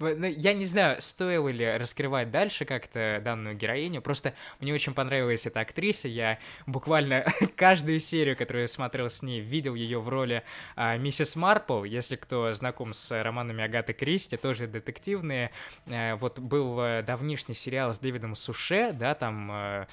Ну, 0.00 0.26
я 0.26 0.54
не 0.54 0.64
знаю, 0.64 1.00
стоило 1.00 1.48
ли 1.48 1.76
раскрывать 1.76 2.30
дальше 2.30 2.64
как-то 2.64 3.20
данную 3.24 3.56
героиню, 3.56 4.02
просто 4.02 4.34
мне 4.60 4.74
очень 4.74 4.94
понравилась 4.94 5.46
эта 5.46 5.60
актриса, 5.60 6.08
я 6.08 6.38
буквально 6.66 7.24
каждую 7.56 8.00
серию, 8.00 8.36
которую 8.36 8.62
я 8.62 8.68
смотрел 8.68 9.08
с 9.08 9.22
ней, 9.22 9.40
видел 9.40 9.74
ее 9.74 10.00
в 10.00 10.08
роли 10.08 10.42
а, 10.76 10.96
миссис 10.96 11.36
Марпл, 11.36 11.84
если 11.84 12.16
кто 12.16 12.52
знаком 12.52 12.92
с 12.92 13.22
романами 13.22 13.64
Агаты 13.64 13.92
Кристи, 13.92 14.36
тоже 14.36 14.66
детективные, 14.66 15.50
а, 15.86 16.16
вот 16.24 16.38
был 16.38 16.80
э, 16.80 17.02
давнишний 17.02 17.54
сериал 17.54 17.92
с 17.92 17.98
Дэвидом 17.98 18.34
Суше, 18.34 18.94
да, 18.98 19.14
там 19.14 19.50
э, 19.52 19.86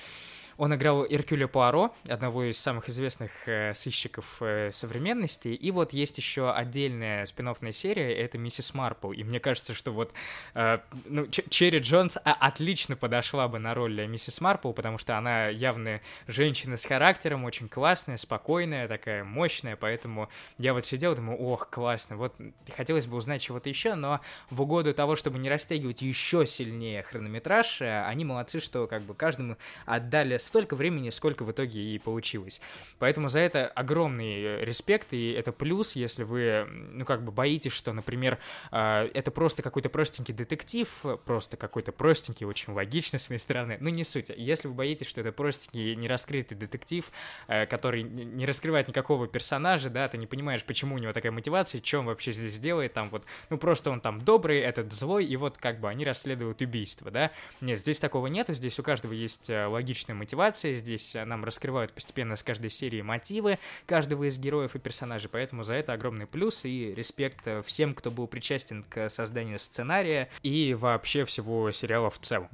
он 0.58 0.74
играл 0.74 1.06
Иркюля 1.08 1.48
Пуаро, 1.48 1.94
одного 2.08 2.44
из 2.44 2.58
самых 2.60 2.90
известных 2.90 3.32
э, 3.46 3.74
сыщиков 3.74 4.38
э, 4.42 4.72
современности. 4.72 5.50
И 5.50 5.72
вот 5.72 5.94
есть 5.94 6.18
еще 6.18 6.52
отдельная 6.52 7.26
спин 7.26 7.52
серия, 7.74 8.14
это 8.14 8.38
«Миссис 8.38 8.74
Марпл». 8.74 9.12
И 9.12 9.24
мне 9.24 9.40
кажется, 9.40 9.74
что 9.74 9.92
вот 9.92 10.14
э, 10.54 10.80
ну, 11.06 11.28
Черри 11.28 11.80
Джонс 11.80 12.18
а, 12.24 12.34
отлично 12.34 12.96
подошла 12.96 13.48
бы 13.48 13.60
на 13.60 13.74
роль 13.74 14.06
миссис 14.08 14.42
Марпл, 14.42 14.72
потому 14.72 14.98
что 14.98 15.18
она 15.18 15.48
явно 15.48 16.02
женщина 16.28 16.78
с 16.78 16.86
характером, 16.86 17.44
очень 17.44 17.68
классная, 17.68 18.18
спокойная, 18.18 18.88
такая 18.88 19.24
мощная, 19.24 19.76
поэтому 19.76 20.30
я 20.58 20.74
вот 20.74 20.86
сидел, 20.86 21.16
думаю, 21.16 21.38
ох, 21.40 21.70
классно, 21.70 22.18
вот 22.18 22.36
хотелось 22.76 23.08
бы 23.08 23.18
узнать 23.18 23.42
чего-то 23.42 23.70
еще, 23.70 23.96
но 23.96 24.22
в 24.50 24.62
угоду 24.62 24.94
того, 24.94 25.16
чтобы 25.16 25.40
не 25.40 25.50
растягивать 25.50 26.02
еще 26.02 26.46
сильнее 26.46 27.04
хронометраж, 27.04 27.82
э, 27.82 28.06
они 28.06 28.26
молодцы, 28.26 28.60
что 28.60 28.88
как 28.88 29.04
бы 29.04 29.14
каждому 29.14 29.58
отдали 29.86 30.38
столько 30.42 30.76
времени, 30.76 31.10
сколько 31.10 31.44
в 31.44 31.52
итоге 31.52 31.80
и 31.82 32.00
получилось. 32.00 32.62
Поэтому 33.00 33.30
за 33.30 33.40
это 33.40 33.68
огромный 33.68 34.42
э, 34.42 34.66
респект, 34.66 35.14
и 35.14 35.32
это 35.32 35.52
плюс, 35.52 35.96
если 35.96 36.24
вы, 36.24 36.66
ну, 36.68 37.06
как 37.06 37.24
бы 37.24 37.32
боитесь, 37.32 37.72
что, 37.72 37.94
например, 37.94 38.40
э, 38.72 39.10
это 39.14 39.32
просто 39.32 39.62
какой-то 39.62 39.90
простенький 39.90 40.34
детектив, 40.34 40.88
просто 41.26 41.58
какой-то 41.58 41.92
простенький, 41.92 42.46
очень 42.46 42.74
логичный 42.74 43.20
с 43.20 43.30
моей 43.30 43.40
стороны, 43.40 43.78
ну, 43.80 43.90
не 43.90 44.04
суть. 44.04 44.32
Если 44.36 44.68
вы 44.68 44.74
боитесь, 44.74 45.08
что 45.08 45.22
это 45.22 45.32
простенький, 45.32 45.96
нераскрытый 45.96 46.58
детектив, 46.58 47.12
э, 47.48 47.66
который 47.66 48.04
не 48.04 48.46
раскрывает 48.46 48.88
никакого 48.88 49.28
персонажа, 49.28 49.90
да, 49.90 50.08
ты 50.08 50.18
не 50.18 50.28
понимаешь, 50.28 50.64
почему 50.64 50.96
у 50.96 50.98
него 50.98 51.14
такая 51.14 51.32
мотивация, 51.32 51.82
что 51.84 52.00
он 52.00 52.06
вообще 52.06 52.32
здесь 52.32 52.58
делает, 52.60 52.94
там 52.94 53.10
вот, 53.10 53.24
ну, 53.50 53.58
просто 53.58 53.92
он 53.92 54.02
там 54.02 54.22
добрый, 54.22 54.60
этот 54.60 54.94
злой, 54.94 55.26
и 55.26 55.36
вот 55.36 55.58
как 55.58 55.80
бы 55.80 55.90
они 55.90 56.06
расследуют 56.06 56.62
убийство, 56.62 57.12
да. 57.12 57.32
Нет, 57.62 57.80
здесь 57.80 58.00
такого 58.00 58.28
нету, 58.28 58.54
здесь 58.54 58.80
у 58.80 58.84
каждого 58.84 59.14
есть 59.14 59.50
логичная 59.50 60.16
мотивация, 60.16 60.31
мотивация. 60.32 60.76
Здесь 60.76 61.16
э, 61.16 61.26
нам 61.26 61.44
раскрывают 61.44 61.92
постепенно 61.92 62.38
с 62.38 62.44
каждой 62.44 62.70
серии 62.70 63.02
мотивы 63.02 63.60
каждого 63.86 64.30
из 64.30 64.40
героев 64.40 64.76
и 64.76 64.80
персонажей, 64.80 65.30
поэтому 65.30 65.64
за 65.64 65.76
это 65.76 65.94
огромный 65.94 66.26
плюс 66.26 66.64
и 66.64 66.94
респект 66.96 67.46
э, 67.48 67.62
всем, 67.64 67.94
кто 67.94 68.12
был 68.12 68.28
причастен 68.28 68.84
к 68.84 69.10
созданию 69.10 69.60
сценария 69.60 70.30
и 70.42 70.74
вообще 70.74 71.26
всего 71.26 71.72
сериала 71.72 72.10
в 72.10 72.20
целом. 72.20 72.50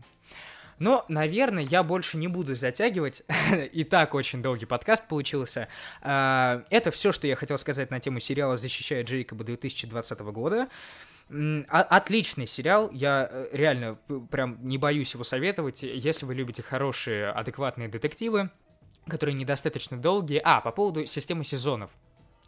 Но, 0.80 1.06
наверное, 1.08 1.64
я 1.64 1.84
больше 1.84 2.18
не 2.18 2.28
буду 2.28 2.56
затягивать. 2.56 3.24
И 3.72 3.84
так 3.84 4.14
очень 4.14 4.44
долгий 4.44 4.68
подкаст 4.68 5.08
получился. 5.08 5.70
А, 6.02 6.64
это 6.70 6.92
все, 6.92 7.12
что 7.12 7.26
я 7.26 7.36
хотел 7.36 7.58
сказать 7.58 7.90
на 7.90 8.00
тему 8.00 8.20
сериала 8.20 8.58
«Защищая 8.58 9.04
Джейкоба» 9.04 9.44
2020 9.44 10.20
года. 10.20 10.68
Отличный 11.30 12.48
сериал, 12.48 12.90
я 12.92 13.28
э, 13.30 13.48
реально 13.52 13.96
прям 14.32 14.58
не 14.66 14.78
боюсь 14.78 15.14
его 15.14 15.26
советовать. 15.26 15.84
Если 15.84 16.26
вы 16.26 16.36
любите 16.36 16.64
хорошие, 16.64 17.30
адекватные 17.30 17.90
детективы, 17.90 18.50
которые 19.08 19.36
недостаточно 19.36 19.98
долгие. 19.98 20.42
А, 20.44 20.62
по 20.62 20.72
поводу 20.72 21.06
системы 21.06 21.44
сезонов. 21.44 21.92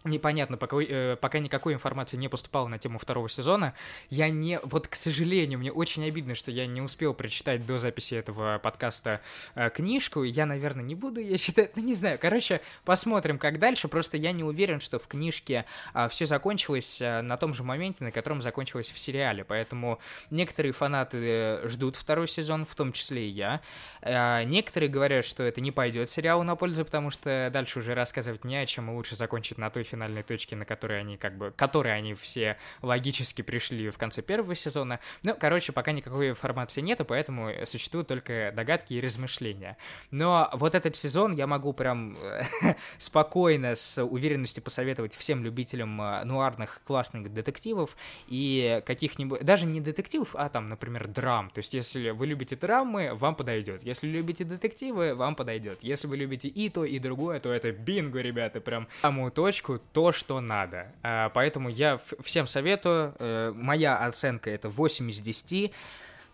Непонятно, 0.03 0.57
пока, 0.57 0.77
э, 0.81 1.17
пока 1.19 1.39
никакой 1.39 1.73
информации 1.73 2.17
не 2.17 2.27
поступало 2.27 2.67
на 2.67 2.77
тему 2.77 2.99
второго 2.99 3.29
сезона. 3.29 3.73
Я 4.09 4.29
не... 4.29 4.59
Вот, 4.63 4.87
к 4.87 4.95
сожалению, 4.95 5.59
мне 5.59 5.71
очень 5.71 6.05
обидно, 6.05 6.35
что 6.35 6.51
я 6.51 6.65
не 6.67 6.81
успел 6.81 7.13
прочитать 7.13 7.65
до 7.65 7.77
записи 7.77 8.15
этого 8.15 8.59
подкаста 8.59 9.21
э, 9.55 9.69
книжку. 9.69 10.23
Я, 10.23 10.45
наверное, 10.45 10.83
не 10.83 10.95
буду 10.95 11.19
ее 11.19 11.37
читать. 11.37 11.75
Ну, 11.75 11.83
не 11.83 11.93
знаю. 11.93 12.17
Короче, 12.19 12.61
посмотрим, 12.85 13.37
как 13.37 13.59
дальше. 13.59 13.87
Просто 13.87 14.17
я 14.17 14.31
не 14.31 14.43
уверен, 14.43 14.79
что 14.79 14.99
в 14.99 15.07
книжке 15.07 15.65
э, 15.93 16.07
все 16.09 16.25
закончилось 16.25 17.01
э, 17.01 17.21
на 17.21 17.37
том 17.37 17.53
же 17.53 17.63
моменте, 17.63 18.03
на 18.03 18.11
котором 18.11 18.41
закончилось 18.41 18.89
в 18.89 18.99
сериале. 18.99 19.43
Поэтому 19.43 19.99
некоторые 20.29 20.71
фанаты 20.71 21.17
э, 21.17 21.67
ждут 21.67 21.95
второй 21.95 22.27
сезон, 22.27 22.65
в 22.65 22.75
том 22.75 22.93
числе 22.93 23.27
и 23.27 23.31
я. 23.31 23.61
Э, 24.01 24.43
некоторые 24.43 24.89
говорят, 24.89 25.25
что 25.25 25.43
это 25.43 25.61
не 25.61 25.71
пойдет 25.71 26.09
сериалу 26.09 26.43
на 26.43 26.55
пользу, 26.55 26.85
потому 26.85 27.11
что 27.11 27.49
дальше 27.51 27.79
уже 27.79 27.93
рассказывать 27.93 28.43
не 28.43 28.55
о 28.57 28.65
чем, 28.65 28.89
и 28.89 28.93
лучше 28.93 29.15
закончить 29.15 29.57
на 29.57 29.69
той 29.69 29.83
финальной 29.89 30.23
точке, 30.23 30.55
на 30.55 30.65
которой 30.65 30.99
они 30.99 31.17
как 31.17 31.37
бы, 31.37 31.51
которые 31.51 31.95
они 31.95 32.13
все 32.13 32.57
логически 32.81 33.41
пришли 33.41 33.89
в 33.89 33.97
конце 33.97 34.21
первого 34.21 34.55
сезона. 34.55 34.99
Ну, 35.23 35.35
короче, 35.37 35.71
пока 35.71 35.91
никакой 35.91 36.29
информации 36.29 36.81
нету, 36.81 37.05
поэтому 37.05 37.51
существуют 37.65 38.07
только 38.07 38.53
догадки 38.55 38.93
и 38.93 39.01
размышления. 39.01 39.77
Но 40.11 40.49
вот 40.53 40.75
этот 40.75 40.95
сезон 40.95 41.33
я 41.33 41.47
могу 41.47 41.73
прям 41.73 42.17
спокойно, 42.97 43.75
с 43.75 44.03
уверенностью 44.03 44.63
посоветовать 44.63 45.15
всем 45.15 45.43
любителям 45.43 46.01
э, 46.01 46.23
нуарных 46.23 46.81
классных 46.85 47.33
детективов 47.33 47.95
и 48.27 48.81
каких-нибудь, 48.85 49.43
даже 49.43 49.65
не 49.65 49.81
детективов, 49.81 50.29
а 50.33 50.49
там, 50.49 50.69
например, 50.69 51.07
драм. 51.07 51.49
То 51.49 51.59
есть, 51.59 51.73
если 51.73 52.11
вы 52.11 52.27
любите 52.27 52.55
драмы, 52.55 53.13
вам 53.15 53.35
подойдет. 53.35 53.83
Если 53.83 54.07
любите 54.07 54.43
детективы, 54.43 55.15
вам 55.15 55.35
подойдет. 55.35 55.83
Если 55.83 56.07
вы 56.07 56.17
любите 56.17 56.47
и 56.47 56.69
то, 56.69 56.85
и 56.85 56.99
другое, 56.99 57.39
то 57.39 57.51
это 57.51 57.71
бинго, 57.71 58.21
ребята, 58.21 58.61
прям 58.61 58.87
самую 59.01 59.31
точку, 59.31 59.78
то, 59.93 60.11
что 60.11 60.39
надо. 60.41 60.87
А, 61.03 61.29
поэтому 61.29 61.69
я 61.69 61.99
всем 62.23 62.47
советую. 62.47 63.15
Э, 63.19 63.51
моя 63.55 63.97
оценка 63.97 64.49
это 64.49 64.69
8 64.69 65.09
из 65.09 65.19
10. 65.19 65.71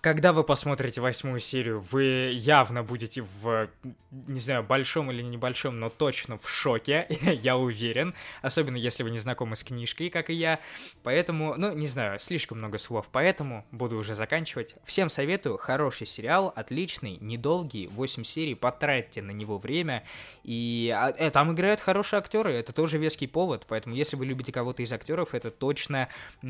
Когда 0.06 0.34
вы 0.34 0.44
посмотрите 0.44 1.02
восьмую 1.02 1.40
серию, 1.40 1.84
вы 1.90 2.30
явно 2.32 2.84
будете 2.84 3.24
в, 3.24 3.68
не 4.12 4.40
знаю, 4.40 4.62
большом 4.62 5.10
или 5.10 5.24
небольшом, 5.24 5.80
но 5.80 5.90
точно 5.90 6.38
в 6.38 6.48
шоке, 6.48 7.08
я 7.42 7.58
уверен. 7.58 8.14
Особенно 8.44 8.76
если 8.76 9.02
вы 9.02 9.10
не 9.10 9.18
знакомы 9.18 9.56
с 9.56 9.64
книжкой, 9.64 10.12
как 10.12 10.30
и 10.30 10.36
я. 10.36 10.60
Поэтому, 11.02 11.56
ну, 11.58 11.74
не 11.74 11.88
знаю, 11.88 12.20
слишком 12.20 12.60
много 12.60 12.78
слов, 12.78 13.10
поэтому 13.12 13.66
буду 13.72 13.98
уже 13.98 14.14
заканчивать. 14.14 14.76
Всем 14.84 15.10
советую, 15.10 15.58
хороший 15.58 16.06
сериал, 16.06 16.54
отличный, 16.56 17.18
недолгий, 17.20 17.88
8 17.88 18.24
серий, 18.26 18.54
потратьте 18.54 19.24
на 19.24 19.32
него 19.32 19.58
время. 19.58 20.04
И 20.44 20.94
а, 20.96 21.16
э, 21.18 21.32
там 21.32 21.52
играют 21.52 21.80
хорошие 21.80 22.20
актеры, 22.20 22.54
это 22.54 22.74
тоже 22.74 23.00
веский 23.00 23.26
повод. 23.26 23.66
Поэтому, 23.68 23.96
если 23.96 24.18
вы 24.18 24.28
любите 24.28 24.52
кого-то 24.52 24.84
из 24.84 24.94
актеров, 24.94 25.34
это 25.34 25.50
точно 25.50 26.10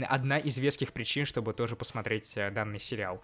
одна 0.10 0.40
из 0.40 0.58
веских 0.58 0.92
причин, 0.92 1.26
чтобы 1.26 1.54
тоже 1.54 1.78
посмотреть 1.78 2.36
э, 2.36 2.52
данный 2.52 2.82
сериал. 2.82 3.22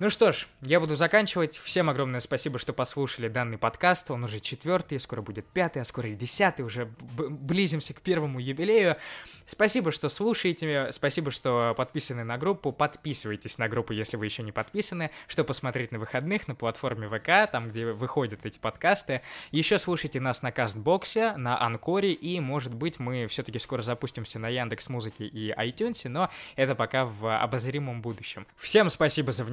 Ну 0.00 0.08
что 0.08 0.32
ж, 0.32 0.46
я 0.62 0.80
буду 0.80 0.96
заканчивать. 0.96 1.58
Всем 1.58 1.90
огромное 1.90 2.20
спасибо, 2.20 2.58
что 2.58 2.72
послушали 2.72 3.28
данный 3.28 3.58
подкаст. 3.58 4.10
Он 4.10 4.24
уже 4.24 4.40
четвертый, 4.40 4.98
скоро 4.98 5.20
будет 5.20 5.44
пятый, 5.44 5.82
а 5.82 5.84
скоро 5.84 6.08
и 6.08 6.14
десятый. 6.14 6.64
Уже 6.64 6.90
близимся 7.02 7.92
к 7.92 8.00
первому 8.00 8.40
юбилею. 8.40 8.96
Спасибо, 9.44 9.92
что 9.92 10.08
слушаете. 10.08 10.88
Спасибо, 10.90 11.30
что 11.30 11.74
подписаны 11.76 12.24
на 12.24 12.38
группу. 12.38 12.72
Подписывайтесь 12.72 13.58
на 13.58 13.68
группу, 13.68 13.92
если 13.92 14.16
вы 14.16 14.24
еще 14.24 14.42
не 14.42 14.52
подписаны. 14.52 15.10
Что 15.26 15.44
посмотреть 15.44 15.92
на 15.92 15.98
выходных 15.98 16.48
на 16.48 16.54
платформе 16.54 17.06
ВК, 17.06 17.52
там, 17.52 17.68
где 17.68 17.92
выходят 17.92 18.46
эти 18.46 18.58
подкасты. 18.58 19.20
Еще 19.50 19.78
слушайте 19.78 20.18
нас 20.18 20.40
на 20.40 20.50
Кастбоксе, 20.50 21.36
на 21.36 21.60
Анкоре. 21.60 22.14
И, 22.14 22.40
может 22.40 22.72
быть, 22.72 22.98
мы 22.98 23.26
все-таки 23.26 23.58
скоро 23.58 23.82
запустимся 23.82 24.38
на 24.38 24.48
Яндекс 24.48 24.88
Музыке 24.88 25.26
и 25.26 25.52
iTunes, 25.52 26.08
но 26.08 26.30
это 26.56 26.74
пока 26.74 27.04
в 27.04 27.38
обозримом 27.38 28.00
будущем. 28.00 28.46
Всем 28.56 28.88
спасибо 28.88 29.32
за 29.32 29.44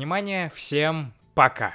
всем 0.53 1.13
пока! 1.33 1.73